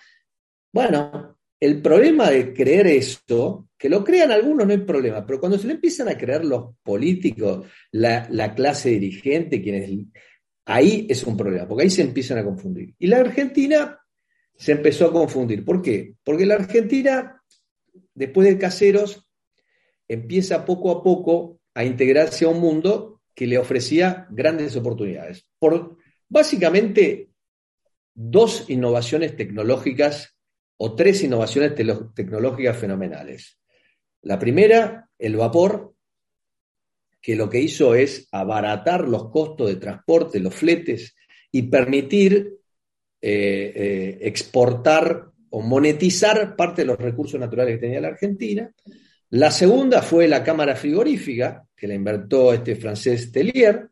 Bueno, 0.73 1.38
el 1.59 1.81
problema 1.81 2.29
de 2.29 2.53
creer 2.53 2.87
esto, 2.87 3.67
que 3.77 3.89
lo 3.89 4.03
crean 4.03 4.31
algunos 4.31 4.65
no 4.65 4.71
hay 4.71 4.79
problema, 4.79 5.25
pero 5.25 5.39
cuando 5.39 5.57
se 5.57 5.67
le 5.67 5.73
empiezan 5.73 6.07
a 6.07 6.17
creer 6.17 6.45
los 6.45 6.75
políticos, 6.81 7.67
la, 7.91 8.53
clase 8.55 8.91
dirigente, 8.91 9.61
quienes 9.61 10.07
ahí 10.65 11.05
es 11.09 11.23
un 11.23 11.35
problema, 11.35 11.67
porque 11.67 11.83
ahí 11.83 11.89
se 11.89 12.01
empiezan 12.01 12.37
a 12.37 12.45
confundir. 12.45 12.95
Y 12.97 13.07
la 13.07 13.17
Argentina 13.17 13.99
se 14.55 14.71
empezó 14.71 15.07
a 15.07 15.11
confundir. 15.11 15.65
¿Por 15.65 15.81
qué? 15.81 16.15
Porque 16.23 16.45
la 16.45 16.55
Argentina, 16.55 17.41
después 18.13 18.47
de 18.47 18.57
Caseros, 18.57 19.29
empieza 20.07 20.65
poco 20.65 20.91
a 20.91 21.03
poco 21.03 21.59
a 21.73 21.83
integrarse 21.83 22.45
a 22.45 22.49
un 22.49 22.59
mundo 22.59 23.21
que 23.33 23.47
le 23.47 23.57
ofrecía 23.57 24.27
grandes 24.29 24.75
oportunidades. 24.75 25.45
Por 25.59 25.97
básicamente 26.27 27.29
dos 28.13 28.69
innovaciones 28.69 29.35
tecnológicas 29.35 30.38
o 30.81 30.95
tres 30.95 31.23
innovaciones 31.23 31.73
tecnológicas 32.15 32.77
fenomenales. 32.77 33.59
La 34.21 34.39
primera, 34.39 35.09
el 35.17 35.35
vapor, 35.35 35.93
que 37.21 37.35
lo 37.35 37.49
que 37.49 37.59
hizo 37.59 37.95
es 37.95 38.27
abaratar 38.31 39.07
los 39.07 39.29
costos 39.29 39.67
de 39.67 39.75
transporte, 39.75 40.39
los 40.39 40.55
fletes, 40.55 41.15
y 41.51 41.63
permitir 41.63 42.59
eh, 43.21 43.73
eh, 43.75 44.17
exportar 44.21 45.29
o 45.49 45.61
monetizar 45.61 46.55
parte 46.55 46.83
de 46.83 46.87
los 46.87 46.97
recursos 46.97 47.39
naturales 47.39 47.75
que 47.75 47.81
tenía 47.81 47.99
la 47.99 48.09
Argentina. 48.09 48.71
La 49.31 49.51
segunda 49.51 50.01
fue 50.01 50.29
la 50.29 50.43
cámara 50.43 50.75
frigorífica, 50.77 51.67
que 51.75 51.87
la 51.87 51.95
inventó 51.95 52.53
este 52.53 52.77
francés 52.77 53.33
Tellier, 53.33 53.89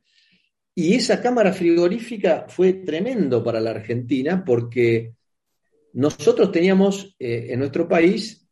y 0.73 0.93
esa 0.93 1.21
cámara 1.21 1.52
frigorífica 1.52 2.45
fue 2.47 2.73
tremendo 2.73 3.43
para 3.43 3.60
la 3.60 3.71
Argentina 3.71 4.43
porque 4.45 5.16
nosotros 5.97 6.51
teníamos 6.51 7.15
eh, 7.17 7.47
en 7.49 7.60
nuestro 7.60 7.88
país 7.88 8.47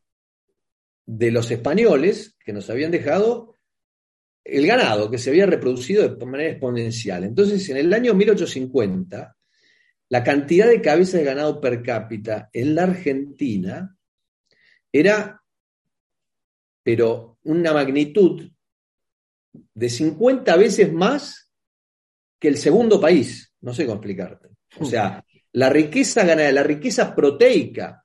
de 1.05 1.29
los 1.29 1.51
españoles 1.51 2.35
que 2.43 2.51
nos 2.51 2.67
habían 2.71 2.89
dejado 2.89 3.55
el 4.43 4.65
ganado 4.65 5.11
que 5.11 5.19
se 5.19 5.29
había 5.29 5.45
reproducido 5.45 6.09
de 6.09 6.25
manera 6.25 6.49
exponencial. 6.49 7.23
Entonces, 7.23 7.69
en 7.69 7.77
el 7.77 7.93
año 7.93 8.15
1850, 8.15 9.37
la 10.09 10.23
cantidad 10.23 10.67
de 10.67 10.81
cabezas 10.81 11.19
de 11.19 11.23
ganado 11.23 11.61
per 11.61 11.83
cápita 11.83 12.49
en 12.51 12.73
la 12.73 12.83
Argentina 12.83 13.95
era, 14.91 15.39
pero 16.83 17.37
una 17.43 17.73
magnitud 17.73 18.51
de 19.71 19.89
50 19.89 20.55
veces 20.57 20.91
más 20.91 21.51
que 22.39 22.47
el 22.47 22.57
segundo 22.57 22.99
país. 22.99 23.53
No 23.61 23.71
sé 23.71 23.85
cómo 23.85 23.97
explicarte. 23.97 24.49
O 24.79 24.85
sea, 24.85 25.24
la 25.55 25.69
riqueza 25.69 26.25
ganada, 26.25 26.51
la 26.51 26.63
riqueza 26.63 27.15
proteica, 27.15 28.03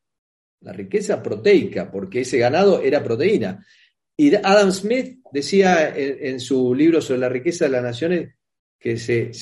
la 0.61 0.73
riqueza 0.73 1.21
proteica, 1.21 1.91
porque 1.91 2.21
ese 2.21 2.39
ganado 2.39 2.81
era 2.81 3.03
proteína. 3.03 3.65
Y 4.17 4.35
Adam 4.35 4.71
Smith 4.71 5.19
decía 5.33 5.93
en, 5.97 6.39
su 6.39 6.75
libro 6.75 7.01
sobre 7.01 7.21
la 7.21 7.29
riqueza 7.29 7.65
de 7.65 7.73
las 7.73 7.83
naciones 7.83 8.35
que 8.79 8.97
se, 8.97 9.33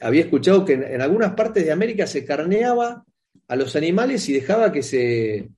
había 0.00 0.22
escuchado 0.22 0.64
que 0.64 0.74
en, 0.74 1.00
algunas 1.00 1.32
partes 1.32 1.64
de 1.64 1.72
América 1.72 2.06
se 2.06 2.24
carneaba 2.24 3.04
a 3.46 3.56
los 3.56 3.74
animales 3.76 4.28
y 4.28 4.34
dejaba 4.34 4.70
que 4.70 4.82
se, 4.82 5.48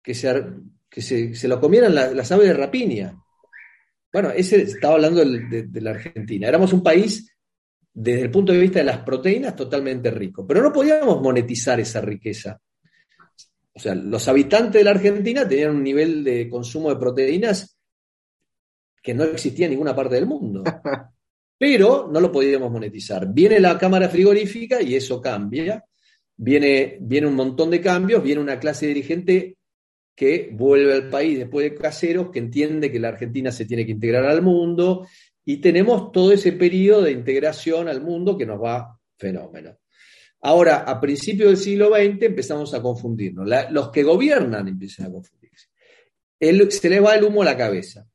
que 0.00 0.14
se, 0.14 1.48
lo 1.48 1.60
comieran 1.60 1.94
las 1.94 2.30
aves 2.30 2.46
de 2.46 2.54
rapiña. 2.54 3.20
Bueno, 4.12 4.30
ese 4.30 4.62
estaba 4.62 4.94
hablando 4.94 5.24
de 5.24 5.80
la 5.80 5.90
Argentina. 5.90 6.46
Éramos 6.46 6.72
un 6.72 6.84
país 6.84 7.31
desde 7.94 8.22
el 8.22 8.30
punto 8.30 8.52
de 8.52 8.58
vista 8.58 8.78
de 8.78 8.86
las 8.86 8.98
proteínas, 8.98 9.54
totalmente 9.54 10.10
rico. 10.10 10.46
Pero 10.46 10.62
no 10.62 10.72
podíamos 10.72 11.20
monetizar 11.20 11.78
esa 11.80 12.00
riqueza. 12.00 12.58
O 13.74 13.80
sea, 13.80 13.94
los 13.94 14.26
habitantes 14.28 14.80
de 14.80 14.84
la 14.84 14.90
Argentina 14.90 15.46
tenían 15.46 15.76
un 15.76 15.82
nivel 15.82 16.24
de 16.24 16.48
consumo 16.48 16.90
de 16.90 16.96
proteínas 16.96 17.78
que 19.02 19.14
no 19.14 19.24
existía 19.24 19.66
en 19.66 19.72
ninguna 19.72 19.94
parte 19.94 20.14
del 20.14 20.26
mundo. 20.26 20.62
Pero 21.58 22.08
no 22.10 22.20
lo 22.20 22.32
podíamos 22.32 22.70
monetizar. 22.70 23.32
Viene 23.32 23.60
la 23.60 23.78
cámara 23.78 24.08
frigorífica 24.08 24.82
y 24.82 24.94
eso 24.94 25.20
cambia. 25.20 25.84
Viene, 26.36 26.98
viene 27.00 27.26
un 27.26 27.34
montón 27.34 27.70
de 27.70 27.80
cambios, 27.80 28.22
viene 28.22 28.40
una 28.40 28.58
clase 28.58 28.86
dirigente 28.86 29.56
que 30.14 30.50
vuelve 30.52 30.92
al 30.92 31.08
país 31.08 31.38
después 31.38 31.70
de 31.70 31.76
caseros, 31.76 32.30
que 32.30 32.38
entiende 32.38 32.90
que 32.90 33.00
la 33.00 33.08
Argentina 33.08 33.50
se 33.52 33.64
tiene 33.64 33.86
que 33.86 33.92
integrar 33.92 34.24
al 34.26 34.42
mundo 34.42 35.06
y 35.44 35.56
tenemos 35.58 36.12
todo 36.12 36.32
ese 36.32 36.52
periodo 36.52 37.02
de 37.02 37.12
integración 37.12 37.88
al 37.88 38.00
mundo 38.00 38.36
que 38.36 38.46
nos 38.46 38.62
va 38.62 38.98
fenómeno. 39.16 39.76
Ahora, 40.40 40.78
a 40.78 41.00
principios 41.00 41.50
del 41.50 41.56
siglo 41.56 41.88
XX 41.88 42.22
empezamos 42.22 42.74
a 42.74 42.82
confundirnos. 42.82 43.48
los 43.70 43.90
que 43.90 44.02
gobiernan 44.02 44.68
empiezan 44.68 45.06
a 45.06 45.12
confundirse. 45.12 45.68
se 46.38 46.90
les 46.90 47.04
va 47.04 47.14
el 47.14 47.24
humo 47.24 47.42
a 47.42 47.46
la 47.46 47.56
cabeza, 47.56 48.06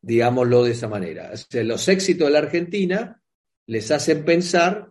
digámoslo 0.00 0.64
de 0.64 0.72
esa 0.72 0.88
manera. 0.88 1.32
los 1.52 1.88
éxitos 1.88 2.28
de 2.28 2.32
la 2.32 2.38
Argentina 2.38 3.20
les 3.66 3.90
hacen 3.90 4.24
pensar 4.24 4.90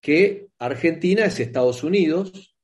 que 0.00 0.48
Argentina 0.58 1.24
es 1.24 1.40
Estados 1.40 1.82
Unidos, 1.82 2.56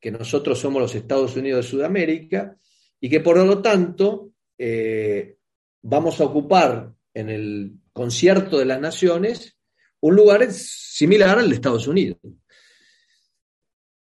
que 0.00 0.10
nosotros 0.10 0.58
somos 0.58 0.82
los 0.82 0.94
Estados 0.94 1.36
Unidos 1.36 1.64
de 1.64 1.70
Sudamérica 1.70 2.56
y 3.00 3.08
que 3.08 3.20
por 3.20 3.36
lo 3.36 3.62
tanto 3.62 4.32
eh, 4.58 5.36
vamos 5.82 6.20
a 6.20 6.24
ocupar 6.24 6.92
en 7.20 7.30
el 7.30 7.72
concierto 7.92 8.58
de 8.58 8.64
las 8.64 8.80
naciones 8.80 9.56
un 10.00 10.16
lugar 10.16 10.50
similar 10.52 11.38
al 11.38 11.48
de 11.48 11.54
Estados 11.54 11.86
Unidos. 11.86 12.18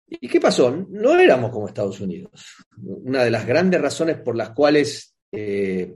¿Y 0.07 0.27
qué 0.27 0.39
pasó? 0.39 0.71
No 0.89 1.17
éramos 1.17 1.51
como 1.51 1.67
Estados 1.67 1.99
Unidos. 1.99 2.45
Una 2.77 3.23
de 3.23 3.31
las 3.31 3.45
grandes 3.45 3.81
razones 3.81 4.17
por 4.17 4.35
las 4.35 4.51
cuales 4.51 5.15
eh, 5.31 5.95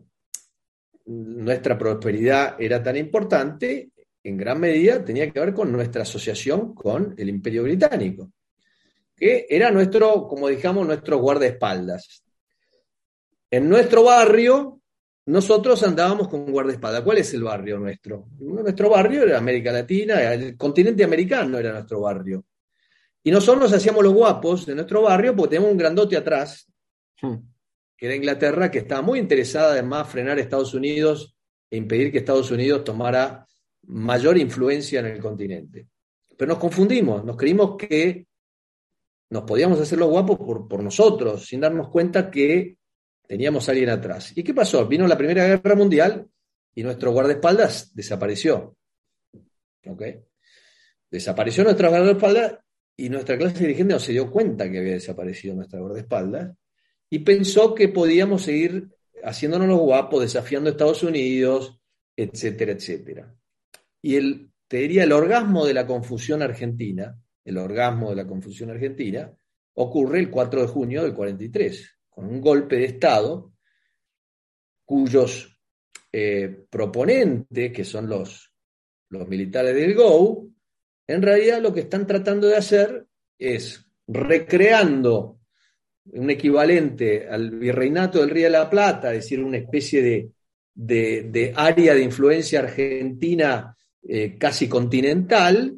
nuestra 1.05 1.77
prosperidad 1.77 2.55
era 2.60 2.82
tan 2.82 2.97
importante, 2.97 3.91
en 4.23 4.38
gran 4.38 4.60
medida 4.60 5.03
tenía 5.03 5.29
que 5.32 5.39
ver 5.39 5.53
con 5.53 5.71
nuestra 5.71 6.03
asociación 6.03 6.73
con 6.73 7.13
el 7.17 7.29
Imperio 7.29 7.63
Británico, 7.63 8.32
que 9.15 9.45
era 9.49 9.71
nuestro, 9.71 10.27
como 10.27 10.47
dijamos, 10.47 10.86
nuestro 10.86 11.17
guardaespaldas. 11.17 12.23
En 13.51 13.69
nuestro 13.69 14.03
barrio 14.03 14.78
nosotros 15.29 15.83
andábamos 15.83 16.27
con 16.27 16.51
guardaespaldas. 16.51 17.03
¿Cuál 17.03 17.19
es 17.19 17.31
el 17.35 17.43
barrio 17.43 17.77
nuestro? 17.77 18.29
Nuestro 18.39 18.89
barrio 18.89 19.21
era 19.21 19.37
América 19.37 19.71
Latina, 19.71 20.33
el 20.33 20.57
continente 20.57 21.03
americano 21.03 21.59
era 21.59 21.71
nuestro 21.71 22.01
barrio. 22.01 22.45
Y 23.21 23.29
nosotros 23.29 23.71
hacíamos 23.71 24.03
los 24.03 24.13
guapos 24.13 24.65
de 24.65 24.73
nuestro 24.73 25.03
barrio 25.03 25.35
porque 25.35 25.51
tenemos 25.51 25.71
un 25.71 25.77
grandote 25.77 26.17
atrás, 26.17 26.65
hmm. 27.21 27.35
que 27.95 28.05
era 28.07 28.15
Inglaterra, 28.15 28.71
que 28.71 28.79
estaba 28.79 29.03
muy 29.03 29.19
interesada 29.19 29.73
además 29.73 30.07
en 30.07 30.11
frenar 30.11 30.37
a 30.39 30.41
Estados 30.41 30.73
Unidos 30.73 31.37
e 31.69 31.77
impedir 31.77 32.11
que 32.11 32.17
Estados 32.17 32.49
Unidos 32.49 32.83
tomara 32.83 33.45
mayor 33.83 34.35
influencia 34.35 34.99
en 35.01 35.05
el 35.05 35.19
continente. 35.19 35.89
Pero 36.35 36.49
nos 36.49 36.57
confundimos, 36.57 37.23
nos 37.23 37.37
creímos 37.37 37.77
que 37.77 38.25
nos 39.29 39.43
podíamos 39.43 39.79
hacer 39.79 39.99
los 39.99 40.09
guapos 40.09 40.39
por, 40.39 40.67
por 40.67 40.81
nosotros, 40.81 41.45
sin 41.45 41.59
darnos 41.59 41.89
cuenta 41.89 42.31
que 42.31 42.78
teníamos 43.29 43.69
a 43.69 43.73
alguien 43.73 43.91
atrás. 43.91 44.35
¿Y 44.35 44.43
qué 44.43 44.55
pasó? 44.55 44.87
Vino 44.87 45.05
la 45.05 45.15
Primera 45.15 45.45
Guerra 45.45 45.75
Mundial 45.75 46.27
y 46.73 46.81
nuestro 46.81 47.11
guardaespaldas 47.11 47.93
desapareció. 47.93 48.75
¿Ok? 49.85 50.01
Desapareció 51.11 51.63
nuestro 51.63 51.89
guardaespaldas 51.89 52.57
y 52.97 53.07
nuestra 53.09 53.37
clase 53.37 53.59
dirigente 53.59 53.93
no 53.93 53.99
se 53.99 54.13
dio 54.13 54.31
cuenta 54.31 54.69
que 54.69 54.79
había 54.79 54.93
desaparecido 54.93 55.53
nuestra 55.53 55.79
guardaespaldas 55.79 56.57
y 57.07 57.19
pensó 57.19 57.75
que 57.75 57.89
podíamos 57.89 58.41
seguir 58.41 58.89
haciéndonos 59.23 59.79
guapos, 59.79 60.21
desafiando 60.21 60.69
a 60.69 60.71
Estados 60.71 61.03
Unidos, 61.03 61.79
etcétera, 62.17 62.71
etcétera. 62.71 63.35
Y 64.01 64.15
el, 64.15 64.49
te 64.67 64.77
diría, 64.77 65.03
el 65.03 65.11
orgasmo 65.11 65.67
de 65.67 65.75
la 65.75 65.85
confusión 65.85 66.41
argentina, 66.41 67.15
el 67.45 67.57
orgasmo 67.59 68.09
de 68.09 68.15
la 68.15 68.25
confusión 68.25 68.71
argentina, 68.71 69.31
ocurre 69.75 70.17
el 70.17 70.31
4 70.31 70.61
de 70.61 70.67
junio 70.67 71.03
del 71.03 71.13
43 71.13 71.98
un 72.19 72.41
golpe 72.41 72.77
de 72.77 72.86
Estado 72.86 73.53
cuyos 74.86 75.60
eh, 76.12 76.65
proponentes, 76.69 77.71
que 77.71 77.84
son 77.84 78.10
los, 78.10 78.51
los 79.10 79.27
militares 79.27 79.75
del 79.75 79.93
GO, 79.93 80.47
en 81.08 81.21
realidad 81.21 81.62
lo 81.62 81.73
que 81.73 81.82
están 81.82 82.08
tratando 82.08 82.47
de 82.47 82.58
hacer 82.58 83.05
es 83.38 83.86
recreando 84.08 85.39
un 86.05 86.29
equivalente 86.29 87.27
al 87.27 87.51
virreinato 87.51 88.19
del 88.19 88.32
Río 88.32 88.45
de 88.45 88.51
la 88.51 88.69
Plata, 88.69 89.13
es 89.13 89.23
decir, 89.23 89.43
una 89.43 89.58
especie 89.58 90.01
de, 90.01 90.32
de, 90.73 91.53
área 91.55 91.93
de 91.93 92.03
influencia 92.03 92.60
argentina 92.60 93.75
eh, 94.01 94.38
casi 94.38 94.67
continental 94.67 95.77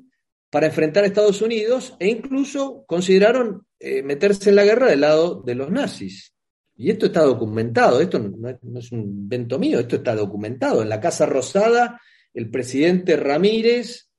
para 0.51 0.67
enfrentar 0.67 1.03
a 1.03 1.07
Estados 1.07 1.41
Unidos 1.41 1.95
e 1.97 2.09
incluso 2.09 2.83
consideraron 2.85 3.65
eh, 3.79 4.03
meterse 4.03 4.49
en 4.49 4.57
la 4.57 4.65
guerra 4.65 4.87
del 4.87 5.01
lado 5.01 5.41
de 5.41 5.55
los 5.55 5.71
nazis. 5.71 6.33
Y 6.75 6.91
esto 6.91 7.07
está 7.07 7.21
documentado, 7.21 8.01
esto 8.01 8.19
no, 8.19 8.49
es 8.49 8.91
un 8.91 8.99
invento 8.99 9.57
mío, 9.57 9.79
esto 9.79 9.95
está 9.95 10.13
documentado. 10.13 10.81
En 10.81 10.89
la 10.89 10.99
Casa 10.99 11.25
Rosada, 11.25 12.01
el 12.33 12.49
presidente 12.49 13.15
Ramírez 13.15 14.09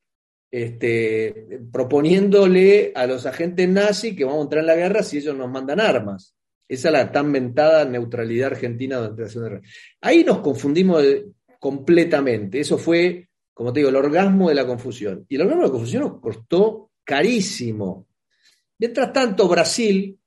este, 0.51 1.61
proponiéndole 1.71 2.93
a 2.95 3.07
los 3.07 3.27
agentes 3.27 3.69
nazis 3.69 4.17
que 4.17 4.25
vamos 4.25 4.41
a 4.41 4.43
entrar 4.45 4.61
en 4.61 4.67
la 4.67 4.77
guerra 4.77 5.03
si 5.03 5.19
ellos 5.19 5.37
nos 5.37 5.51
mandan 5.51 5.81
armas. 5.81 6.35
Esa 6.67 6.89
es 6.89 6.93
la 6.93 7.13
tan 7.13 7.31
mentada 7.31 7.85
neutralidad 7.85 8.53
argentina 8.53 8.97
durante 8.97 9.23
la 9.23 9.29
Segunda 9.29 9.51
Guerra. 9.51 9.69
Ahí 10.01 10.25
nos 10.25 10.39
confundimos 10.39 11.05
completamente. 11.59 12.61
Eso 12.61 12.79
fue 12.79 13.29
como 13.55 13.73
te 13.73 13.81
digo, 13.81 13.91
el 13.91 13.97
orgasmo 13.97 14.49
de 14.49 14.55
la 14.55 14.67
confusión. 14.67 15.27
Y 15.29 15.37
el 15.37 15.43
orgasmo 15.43 15.63
de 15.63 15.69
la 15.69 15.73
confusión 15.73 16.03
nos 16.03 16.21
costó 16.21 16.91
carísimo. 17.05 18.09
Mientras 18.79 19.13
tanto, 19.13 19.49
Brasil, 19.49 20.19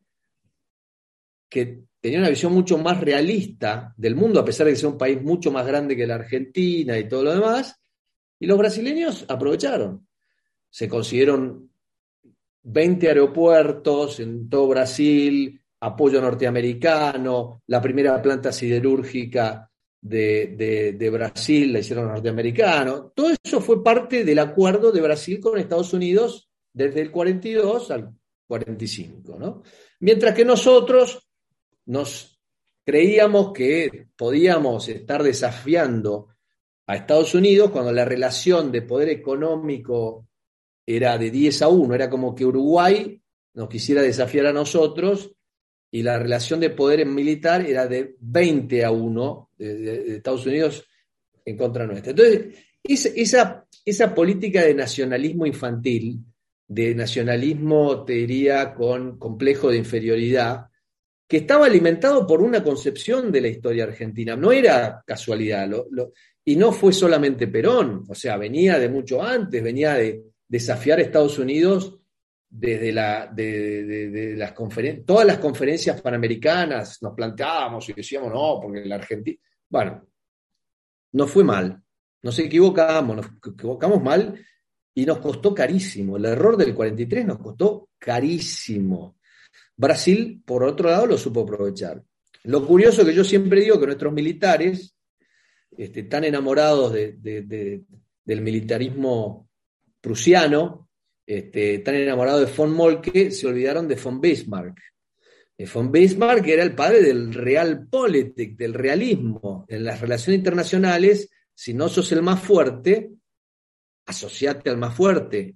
que 1.49 1.83
tenía 1.99 2.19
una 2.19 2.29
visión 2.29 2.53
mucho 2.53 2.77
más 2.77 3.01
realista 3.01 3.93
del 3.97 4.15
mundo, 4.15 4.39
a 4.39 4.45
pesar 4.45 4.65
de 4.67 4.73
que 4.73 4.79
sea 4.79 4.89
un 4.89 4.97
país 4.97 5.21
mucho 5.21 5.51
más 5.51 5.65
grande 5.65 5.95
que 5.95 6.05
la 6.05 6.15
Argentina 6.15 6.97
y 6.97 7.07
todo 7.07 7.23
lo 7.23 7.33
demás, 7.33 7.81
y 8.39 8.45
los 8.45 8.57
brasileños 8.57 9.25
aprovecharon. 9.27 10.07
Se 10.69 10.87
consiguieron 10.87 11.71
20 12.63 13.07
aeropuertos 13.07 14.19
en 14.19 14.49
todo 14.49 14.67
Brasil, 14.67 15.59
apoyo 15.79 16.21
norteamericano, 16.21 17.63
la 17.67 17.81
primera 17.81 18.21
planta 18.21 18.51
siderúrgica 18.51 19.71
de, 20.05 21.09
Brasil 21.11 21.73
la 21.73 21.79
hicieron 21.79 22.05
los 22.05 22.13
norteamericanos. 22.13 23.13
Todo 23.15 23.31
eso 23.43 23.59
fue 23.59 23.83
parte 23.83 24.23
del 24.23 24.39
acuerdo 24.39 24.91
de 24.91 25.01
Brasil 25.01 25.39
con 25.39 25.57
Estados 25.57 25.93
Unidos 25.93 26.49
desde 26.71 27.01
el 27.01 27.11
42 27.11 27.91
al 27.91 28.13
45. 28.47 29.39
¿no? 29.39 29.63
Mientras 29.99 30.35
que 30.35 30.45
nosotros 30.45 31.27
nos 31.85 32.39
creíamos 32.83 33.51
que 33.51 34.07
podíamos 34.15 34.87
estar 34.89 35.23
desafiando 35.23 36.29
a 36.87 36.95
Estados 36.95 37.33
Unidos 37.33 37.71
cuando 37.71 37.91
la 37.91 38.05
relación 38.05 38.71
de 38.71 38.83
poder 38.83 39.09
económico 39.09 40.27
era 40.85 41.17
de 41.17 41.31
10 41.31 41.63
a 41.63 41.67
1, 41.67 41.95
era 41.95 42.09
como 42.11 42.35
que 42.35 42.45
Uruguay 42.45 43.19
nos 43.55 43.69
quisiera 43.69 44.03
desafiar 44.03 44.45
a 44.45 44.53
nosotros 44.53 45.34
y 45.95 46.03
la 46.03 46.19
relación 46.19 46.59
de 46.59 46.71
poder 46.71 47.05
militar 47.05 47.65
era 47.65 47.87
de 47.87 48.17
20 48.19 48.83
a 48.83 48.91
1 48.91 49.51
de, 49.57 50.17
Estados 50.17 50.45
Unidos 50.45 50.85
en 51.45 51.55
contra 51.55 51.87
nuestra. 51.87 52.09
Entonces, 52.09 52.53
esa, 52.83 53.65
esa 53.85 54.13
política 54.13 54.61
de 54.63 54.73
nacionalismo 54.73 55.45
infantil, 55.45 56.19
de 56.67 56.93
nacionalismo, 56.93 58.03
te 58.03 58.11
diría, 58.11 58.73
con 58.73 59.17
complejo 59.17 59.69
de 59.69 59.77
inferioridad, 59.77 60.65
que 61.29 61.37
estaba 61.37 61.65
alimentado 61.65 62.27
por 62.27 62.41
una 62.41 62.61
concepción 62.61 63.31
de 63.31 63.39
la 63.39 63.47
historia 63.47 63.85
argentina, 63.85 64.35
no 64.35 64.51
era 64.51 65.01
casualidad, 65.07 65.71
y 66.43 66.57
no 66.57 66.73
fue 66.73 66.91
solamente 66.91 67.47
Perón, 67.47 68.03
o 68.09 68.15
sea, 68.15 68.35
venía 68.35 68.77
de 68.79 68.89
mucho 68.89 69.23
antes, 69.23 69.63
venía 69.63 69.93
de 69.93 70.23
desafiar 70.45 70.99
a 70.99 71.03
Estados 71.03 71.39
Unidos 71.39 72.01
desde 72.57 72.93
de, 73.33 74.33
las 74.37 74.53
conferencias, 74.53 75.05
todas 75.05 75.27
las 75.27 75.39
conferencias 75.39 76.01
panamericanas 76.01 77.01
nos 77.01 77.13
planteábamos 77.13 77.89
y 77.89 77.93
decíamos, 77.93 78.31
no, 78.31 78.59
porque 78.61 78.85
la 78.85 78.95
Argentina, 78.95 79.37
bueno, 79.69 80.07
no 81.11 81.27
fue 81.27 81.43
mal, 81.43 81.81
nos 82.21 82.39
equivocamos, 82.39 83.17
nos 83.17 83.25
equivocamos 83.53 84.01
mal 84.01 84.39
y 84.93 85.05
nos 85.05 85.17
costó 85.17 85.53
carísimo. 85.53 86.15
El 86.15 86.25
error 86.25 86.55
del 86.55 86.73
43 86.73 87.25
nos 87.25 87.39
costó 87.39 87.89
carísimo. 87.99 89.17
Brasil, 89.75 90.41
por 90.45 90.63
otro 90.63 90.89
lado, 90.89 91.07
lo 91.07 91.17
supo 91.17 91.41
aprovechar. 91.41 92.01
Lo 92.43 92.65
curioso 92.65 93.05
que 93.05 93.13
yo 93.13 93.25
siempre 93.25 93.61
digo 93.61 93.79
que 93.79 93.87
nuestros 93.87 94.13
militares, 94.13 94.95
este, 95.77 96.03
tan 96.03 96.23
enamorados 96.23 96.93
del 96.93 98.41
militarismo 98.41 99.49
prusiano, 99.99 100.84
este, 101.25 101.79
tan 101.79 101.95
enamorado 101.95 102.39
de 102.39 102.51
von 102.51 102.71
Molke, 102.71 103.31
se 103.31 103.47
olvidaron 103.47 103.87
de 103.87 103.95
von 103.95 104.21
Bismarck. 104.21 104.79
Eh, 105.57 105.67
von 105.71 105.91
Bismarck 105.91 106.45
era 106.47 106.63
el 106.63 106.75
padre 106.75 107.01
del 107.01 107.33
realpolitik, 107.33 108.57
del 108.57 108.73
realismo. 108.73 109.65
En 109.67 109.83
las 109.83 110.01
relaciones 110.01 110.39
internacionales, 110.39 111.29
si 111.53 111.73
no 111.73 111.89
sos 111.89 112.11
el 112.11 112.21
más 112.21 112.41
fuerte, 112.41 113.11
asociate 114.05 114.69
al 114.69 114.77
más 114.77 114.93
fuerte. 114.93 115.55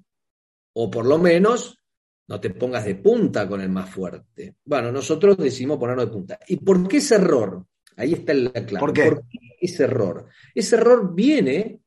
O 0.74 0.90
por 0.90 1.06
lo 1.06 1.18
menos, 1.18 1.80
no 2.28 2.40
te 2.40 2.52
pongas 2.52 2.86
de 2.86 2.96
punta 2.96 3.48
con 3.48 3.62
el 3.62 3.70
más 3.70 3.90
fuerte. 3.90 4.56
Bueno, 4.64 4.92
nosotros 4.92 5.38
decidimos 5.38 5.78
ponernos 5.78 6.06
de 6.06 6.12
punta. 6.12 6.40
¿Y 6.48 6.58
por 6.58 6.88
qué 6.88 6.98
ese 6.98 7.16
error? 7.16 7.66
Ahí 7.98 8.14
está 8.14 8.34
la 8.34 8.52
clave. 8.52 8.80
¿Por 8.80 8.94
qué? 8.94 9.12
ese 9.60 9.84
error? 9.84 10.28
Ese 10.56 10.78
error 10.78 11.14
viene 11.14 11.82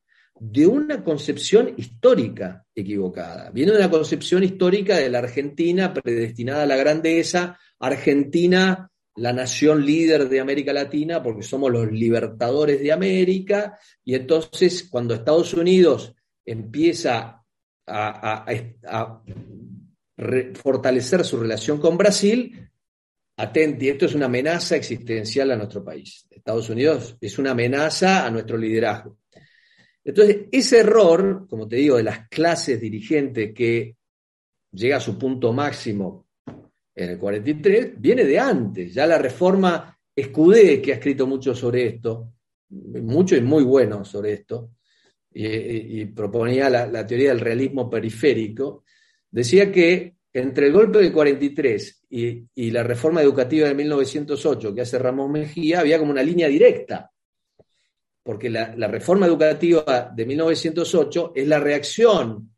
de 0.45 0.67
una 0.67 1.01
concepción 1.05 1.73
histórica 1.77 2.65
equivocada. 2.75 3.49
Viene 3.51 3.71
de 3.71 3.77
una 3.77 3.89
concepción 3.89 4.43
histórica 4.43 4.97
de 4.97 5.09
la 5.09 5.19
Argentina 5.19 5.93
predestinada 5.93 6.63
a 6.63 6.65
la 6.65 6.75
grandeza, 6.75 7.57
Argentina 7.79 8.91
la 9.15 9.31
nación 9.31 9.85
líder 9.85 10.27
de 10.27 10.41
América 10.41 10.73
Latina 10.73 11.23
porque 11.23 11.43
somos 11.43 11.71
los 11.71 11.89
libertadores 11.89 12.81
de 12.81 12.91
América 12.91 13.79
y 14.03 14.15
entonces 14.15 14.89
cuando 14.89 15.13
Estados 15.13 15.53
Unidos 15.53 16.13
empieza 16.45 17.41
a, 17.87 19.21
fortalecer 20.55 21.23
su 21.23 21.37
relación 21.37 21.79
con 21.79 21.97
Brasil, 21.97 22.69
atenti, 23.37 23.87
esto 23.87 24.07
es 24.07 24.15
una 24.15 24.25
amenaza 24.25 24.75
existencial 24.75 25.51
a 25.51 25.55
nuestro 25.55 25.85
país. 25.85 26.27
Estados 26.29 26.69
Unidos 26.69 27.15
es 27.21 27.39
una 27.39 27.51
amenaza 27.51 28.25
a 28.25 28.29
nuestro 28.29 28.57
liderazgo. 28.57 29.22
Entonces, 30.05 30.47
ese 30.51 30.79
error, 30.79 31.47
como 31.49 31.67
te 31.67 31.77
digo, 31.77 31.97
de 31.97 32.03
las 32.03 32.27
clases 32.27 32.79
dirigentes 32.79 33.53
que 33.53 33.95
llega 34.71 34.97
a 34.97 35.01
su 35.01 35.17
punto 35.17 35.53
máximo 35.53 36.27
en 36.95 37.09
el 37.11 37.17
43, 37.17 37.93
viene 37.99 38.25
de 38.25 38.37
antes. 38.37 38.93
Ya 38.93 39.07
la 39.07 39.17
reforma 39.17 39.97
Escudé, 40.15 40.81
que 40.81 40.91
ha 40.91 40.95
escrito 40.95 41.25
mucho 41.25 41.55
sobre 41.55 41.87
esto, 41.87 42.33
mucho 42.69 43.35
y 43.35 43.41
muy 43.41 43.63
bueno 43.63 44.05
sobre 44.05 44.33
esto, 44.33 44.71
y, 45.33 46.05
proponía 46.05 46.69
la, 46.69 47.07
teoría 47.07 47.29
del 47.29 47.39
realismo 47.39 47.89
periférico, 47.89 48.83
decía 49.31 49.71
que 49.71 50.17
entre 50.31 50.67
el 50.67 50.73
golpe 50.73 50.99
del 50.99 51.11
43 51.11 52.05
y, 52.11 52.45
y 52.53 52.69
la 52.69 52.83
reforma 52.83 53.23
educativa 53.23 53.67
de 53.67 53.73
1908 53.73 54.75
que 54.75 54.81
hace 54.81 54.99
Ramón 54.99 55.31
Mejía, 55.31 55.79
había 55.79 55.97
como 55.97 56.11
una 56.11 56.21
línea 56.21 56.47
directa 56.47 57.12
porque 58.23 58.49
la, 58.49 58.87
reforma 58.87 59.25
educativa 59.25 60.11
de 60.15 60.25
1908 60.25 61.33
es 61.35 61.47
la 61.47 61.59
reacción 61.59 62.55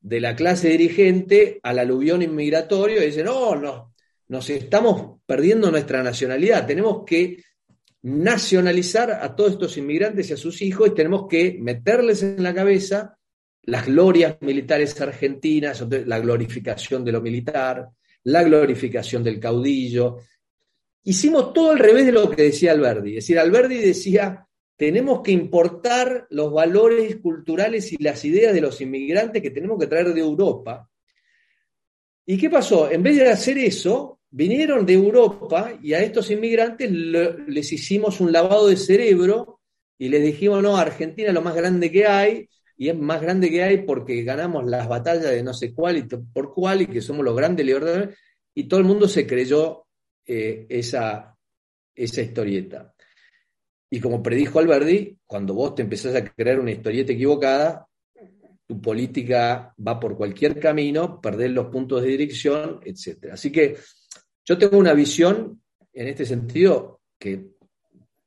de 0.00 0.20
la 0.20 0.36
clase 0.36 0.68
dirigente 0.68 1.58
al 1.62 1.80
aluvión 1.80 2.22
inmigratorio 2.22 3.02
y 3.02 3.06
dicen, 3.06 3.24
no, 3.26 3.56
no, 3.56 3.94
nos 4.28 4.48
estamos 4.48 5.20
perdiendo 5.26 5.70
nuestra 5.70 6.02
nacionalidad, 6.04 6.66
tenemos 6.66 7.04
que 7.04 7.42
nacionalizar 8.02 9.10
a 9.10 9.34
todos 9.34 9.52
estos 9.52 9.76
inmigrantes 9.76 10.30
y 10.30 10.34
a 10.34 10.36
sus 10.36 10.62
hijos 10.62 10.88
y 10.88 10.94
tenemos 10.94 11.26
que 11.28 11.58
meterles 11.60 12.22
en 12.22 12.42
la 12.42 12.54
cabeza 12.54 13.18
las 13.62 13.86
glorias 13.86 14.36
militares 14.40 14.98
argentinas, 15.00 15.84
la 16.06 16.20
glorificación 16.20 17.04
de 17.04 17.12
lo 17.12 17.20
militar, 17.20 17.88
la 18.24 18.42
glorificación 18.44 19.22
del 19.24 19.40
caudillo. 19.40 20.18
Hicimos 21.02 21.52
todo 21.52 21.72
al 21.72 21.78
revés 21.78 22.06
de 22.06 22.12
lo 22.12 22.30
que 22.30 22.44
decía 22.44 22.72
Alberdi. 22.72 23.10
Es 23.10 23.24
decir, 23.24 23.38
Alberdi 23.38 23.78
decía, 23.78 24.47
tenemos 24.78 25.22
que 25.22 25.32
importar 25.32 26.28
los 26.30 26.52
valores 26.52 27.16
culturales 27.16 27.92
y 27.92 28.00
las 28.00 28.24
ideas 28.24 28.54
de 28.54 28.60
los 28.60 28.80
inmigrantes 28.80 29.42
que 29.42 29.50
tenemos 29.50 29.76
que 29.76 29.88
traer 29.88 30.14
de 30.14 30.20
Europa. 30.20 30.88
¿Y 32.24 32.38
qué 32.38 32.48
pasó? 32.48 32.88
En 32.88 33.02
vez 33.02 33.16
de 33.16 33.28
hacer 33.28 33.58
eso, 33.58 34.20
vinieron 34.30 34.86
de 34.86 34.92
Europa 34.92 35.72
y 35.82 35.94
a 35.94 36.00
estos 36.00 36.30
inmigrantes 36.30 36.88
les 36.92 37.72
hicimos 37.72 38.20
un 38.20 38.30
lavado 38.30 38.68
de 38.68 38.76
cerebro 38.76 39.58
y 39.98 40.10
les 40.10 40.22
dijimos, 40.22 40.62
no, 40.62 40.76
Argentina 40.76 41.28
es 41.28 41.34
lo 41.34 41.42
más 41.42 41.56
grande 41.56 41.90
que 41.90 42.06
hay, 42.06 42.48
y 42.76 42.88
es 42.88 42.96
más 42.96 43.20
grande 43.20 43.50
que 43.50 43.64
hay 43.64 43.78
porque 43.78 44.22
ganamos 44.22 44.64
las 44.64 44.86
batallas 44.86 45.32
de 45.32 45.42
no 45.42 45.54
sé 45.54 45.74
cuál 45.74 45.96
y 45.96 46.02
por 46.04 46.54
cuál 46.54 46.82
y 46.82 46.86
que 46.86 47.00
somos 47.00 47.24
los 47.24 47.36
grandes 47.36 47.66
libertadores, 47.66 48.16
y 48.54 48.68
todo 48.68 48.78
el 48.78 48.86
mundo 48.86 49.08
se 49.08 49.26
creyó 49.26 49.86
eh, 50.24 50.66
esa, 50.68 51.36
esa 51.96 52.22
historieta. 52.22 52.94
Y 53.90 54.00
como 54.00 54.22
predijo 54.22 54.58
Alberdi, 54.58 55.16
cuando 55.26 55.54
vos 55.54 55.74
te 55.74 55.82
empezás 55.82 56.14
a 56.14 56.24
crear 56.24 56.60
una 56.60 56.72
historieta 56.72 57.12
equivocada, 57.12 57.88
tu 58.66 58.80
política 58.82 59.74
va 59.86 59.98
por 59.98 60.16
cualquier 60.16 60.60
camino, 60.60 61.20
perdés 61.20 61.50
los 61.50 61.66
puntos 61.68 62.02
de 62.02 62.08
dirección, 62.08 62.80
etc. 62.84 63.30
Así 63.32 63.50
que 63.50 63.76
yo 64.44 64.58
tengo 64.58 64.76
una 64.76 64.92
visión 64.92 65.62
en 65.92 66.08
este 66.08 66.26
sentido 66.26 67.00
que, 67.18 67.56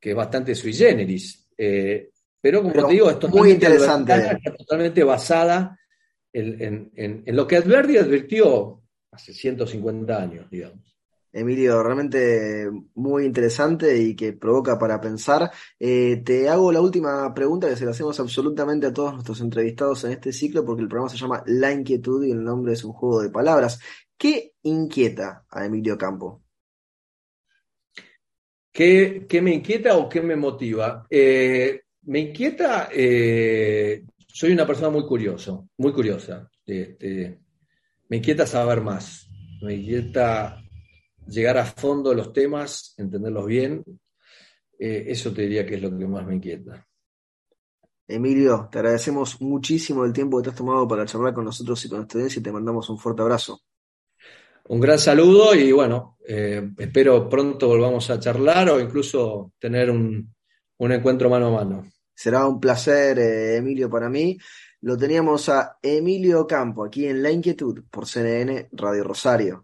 es 0.01 0.15
bastante 0.15 0.55
sui 0.55 0.73
generis. 0.73 1.47
Eh, 1.55 2.09
pero 2.41 2.63
como 2.63 2.87
te 2.87 2.93
digo, 2.93 3.11
es 3.11 3.19
totalmente, 3.19 3.39
muy 3.39 3.51
interesante. 3.51 4.39
totalmente 4.57 5.03
basada 5.03 5.77
en, 6.33 6.91
en, 6.95 7.35
lo 7.35 7.45
que 7.45 7.57
Alberti 7.57 7.97
advirtió 7.97 8.81
hace 9.11 9.33
150 9.33 10.21
años, 10.21 10.49
digamos. 10.49 10.90
Emilio, 11.33 11.81
realmente 11.81 12.69
muy 12.95 13.25
interesante 13.25 13.97
y 13.97 14.15
que 14.15 14.33
provoca 14.33 14.77
para 14.77 14.99
pensar. 14.99 15.49
Eh, 15.79 16.21
te 16.25 16.49
hago 16.49 16.71
la 16.71 16.81
última 16.81 17.33
pregunta 17.33 17.69
que 17.69 17.77
se 17.77 17.85
la 17.85 17.91
hacemos 17.91 18.19
absolutamente 18.19 18.87
a 18.87 18.93
todos 18.93 19.13
nuestros 19.13 19.39
entrevistados 19.41 20.03
en 20.03 20.11
este 20.11 20.33
ciclo 20.33 20.65
porque 20.65 20.81
el 20.81 20.89
programa 20.89 21.09
se 21.09 21.17
llama 21.17 21.43
La 21.45 21.71
Inquietud 21.71 22.25
y 22.25 22.31
el 22.31 22.43
nombre 22.43 22.73
es 22.73 22.83
un 22.83 22.93
juego 22.93 23.21
de 23.21 23.29
palabras. 23.29 23.79
¿Qué 24.17 24.53
inquieta 24.63 25.45
a 25.49 25.65
Emilio 25.65 25.97
Campo? 25.97 26.43
¿Qué, 28.71 29.27
me 29.41 29.53
inquieta 29.53 29.97
o 29.97 30.07
qué 30.07 30.21
me 30.21 30.35
motiva? 30.35 31.05
Eh, 31.09 31.81
me 32.03 32.19
inquieta, 32.19 32.89
eh, 32.93 34.03
soy 34.27 34.51
una 34.51 34.65
persona 34.65 34.89
muy 34.89 35.05
curiosa, 35.05 35.59
muy 35.77 35.91
curiosa. 35.91 36.49
Este, 36.65 37.39
me 38.09 38.17
inquieta 38.17 38.45
saber 38.45 38.81
más, 38.81 39.27
me 39.61 39.75
inquieta 39.75 40.60
llegar 41.31 41.57
a 41.57 41.65
fondo 41.65 42.11
de 42.11 42.17
los 42.17 42.33
temas, 42.33 42.93
entenderlos 42.97 43.45
bien. 43.45 43.83
Eh, 44.77 45.05
eso 45.07 45.33
te 45.33 45.43
diría 45.43 45.65
que 45.65 45.75
es 45.75 45.81
lo 45.81 45.97
que 45.97 46.07
más 46.07 46.25
me 46.25 46.35
inquieta. 46.35 46.87
Emilio, 48.07 48.67
te 48.71 48.79
agradecemos 48.79 49.39
muchísimo 49.41 50.03
el 50.03 50.11
tiempo 50.11 50.37
que 50.37 50.43
te 50.43 50.49
has 50.49 50.55
tomado 50.55 50.87
para 50.87 51.05
charlar 51.05 51.33
con 51.33 51.45
nosotros 51.45 51.83
y 51.85 51.89
con 51.89 51.99
nuestra 51.99 52.17
audiencia 52.17 52.39
y 52.39 52.43
te 52.43 52.51
mandamos 52.51 52.89
un 52.89 52.97
fuerte 52.97 53.21
abrazo. 53.21 53.61
Un 54.65 54.79
gran 54.79 54.99
saludo 54.99 55.55
y 55.55 55.71
bueno, 55.71 56.17
eh, 56.27 56.71
espero 56.77 57.27
pronto 57.27 57.67
volvamos 57.67 58.09
a 58.09 58.19
charlar 58.19 58.69
o 58.69 58.79
incluso 58.79 59.53
tener 59.59 59.89
un, 59.89 60.33
encuentro 60.77 61.29
mano 61.29 61.47
a 61.47 61.63
mano. 61.63 61.89
Será 62.13 62.45
un 62.47 62.59
placer, 62.59 63.17
eh, 63.19 63.57
Emilio, 63.57 63.89
para 63.89 64.09
mí. 64.09 64.37
Lo 64.81 64.97
teníamos 64.97 65.47
a 65.49 65.77
Emilio 65.81 66.45
Campo 66.45 66.83
aquí 66.83 67.05
en 67.05 67.21
La 67.21 67.31
Inquietud 67.31 67.83
por 67.89 68.07
CNN 68.07 68.69
Radio 68.71 69.03
Rosario. 69.03 69.63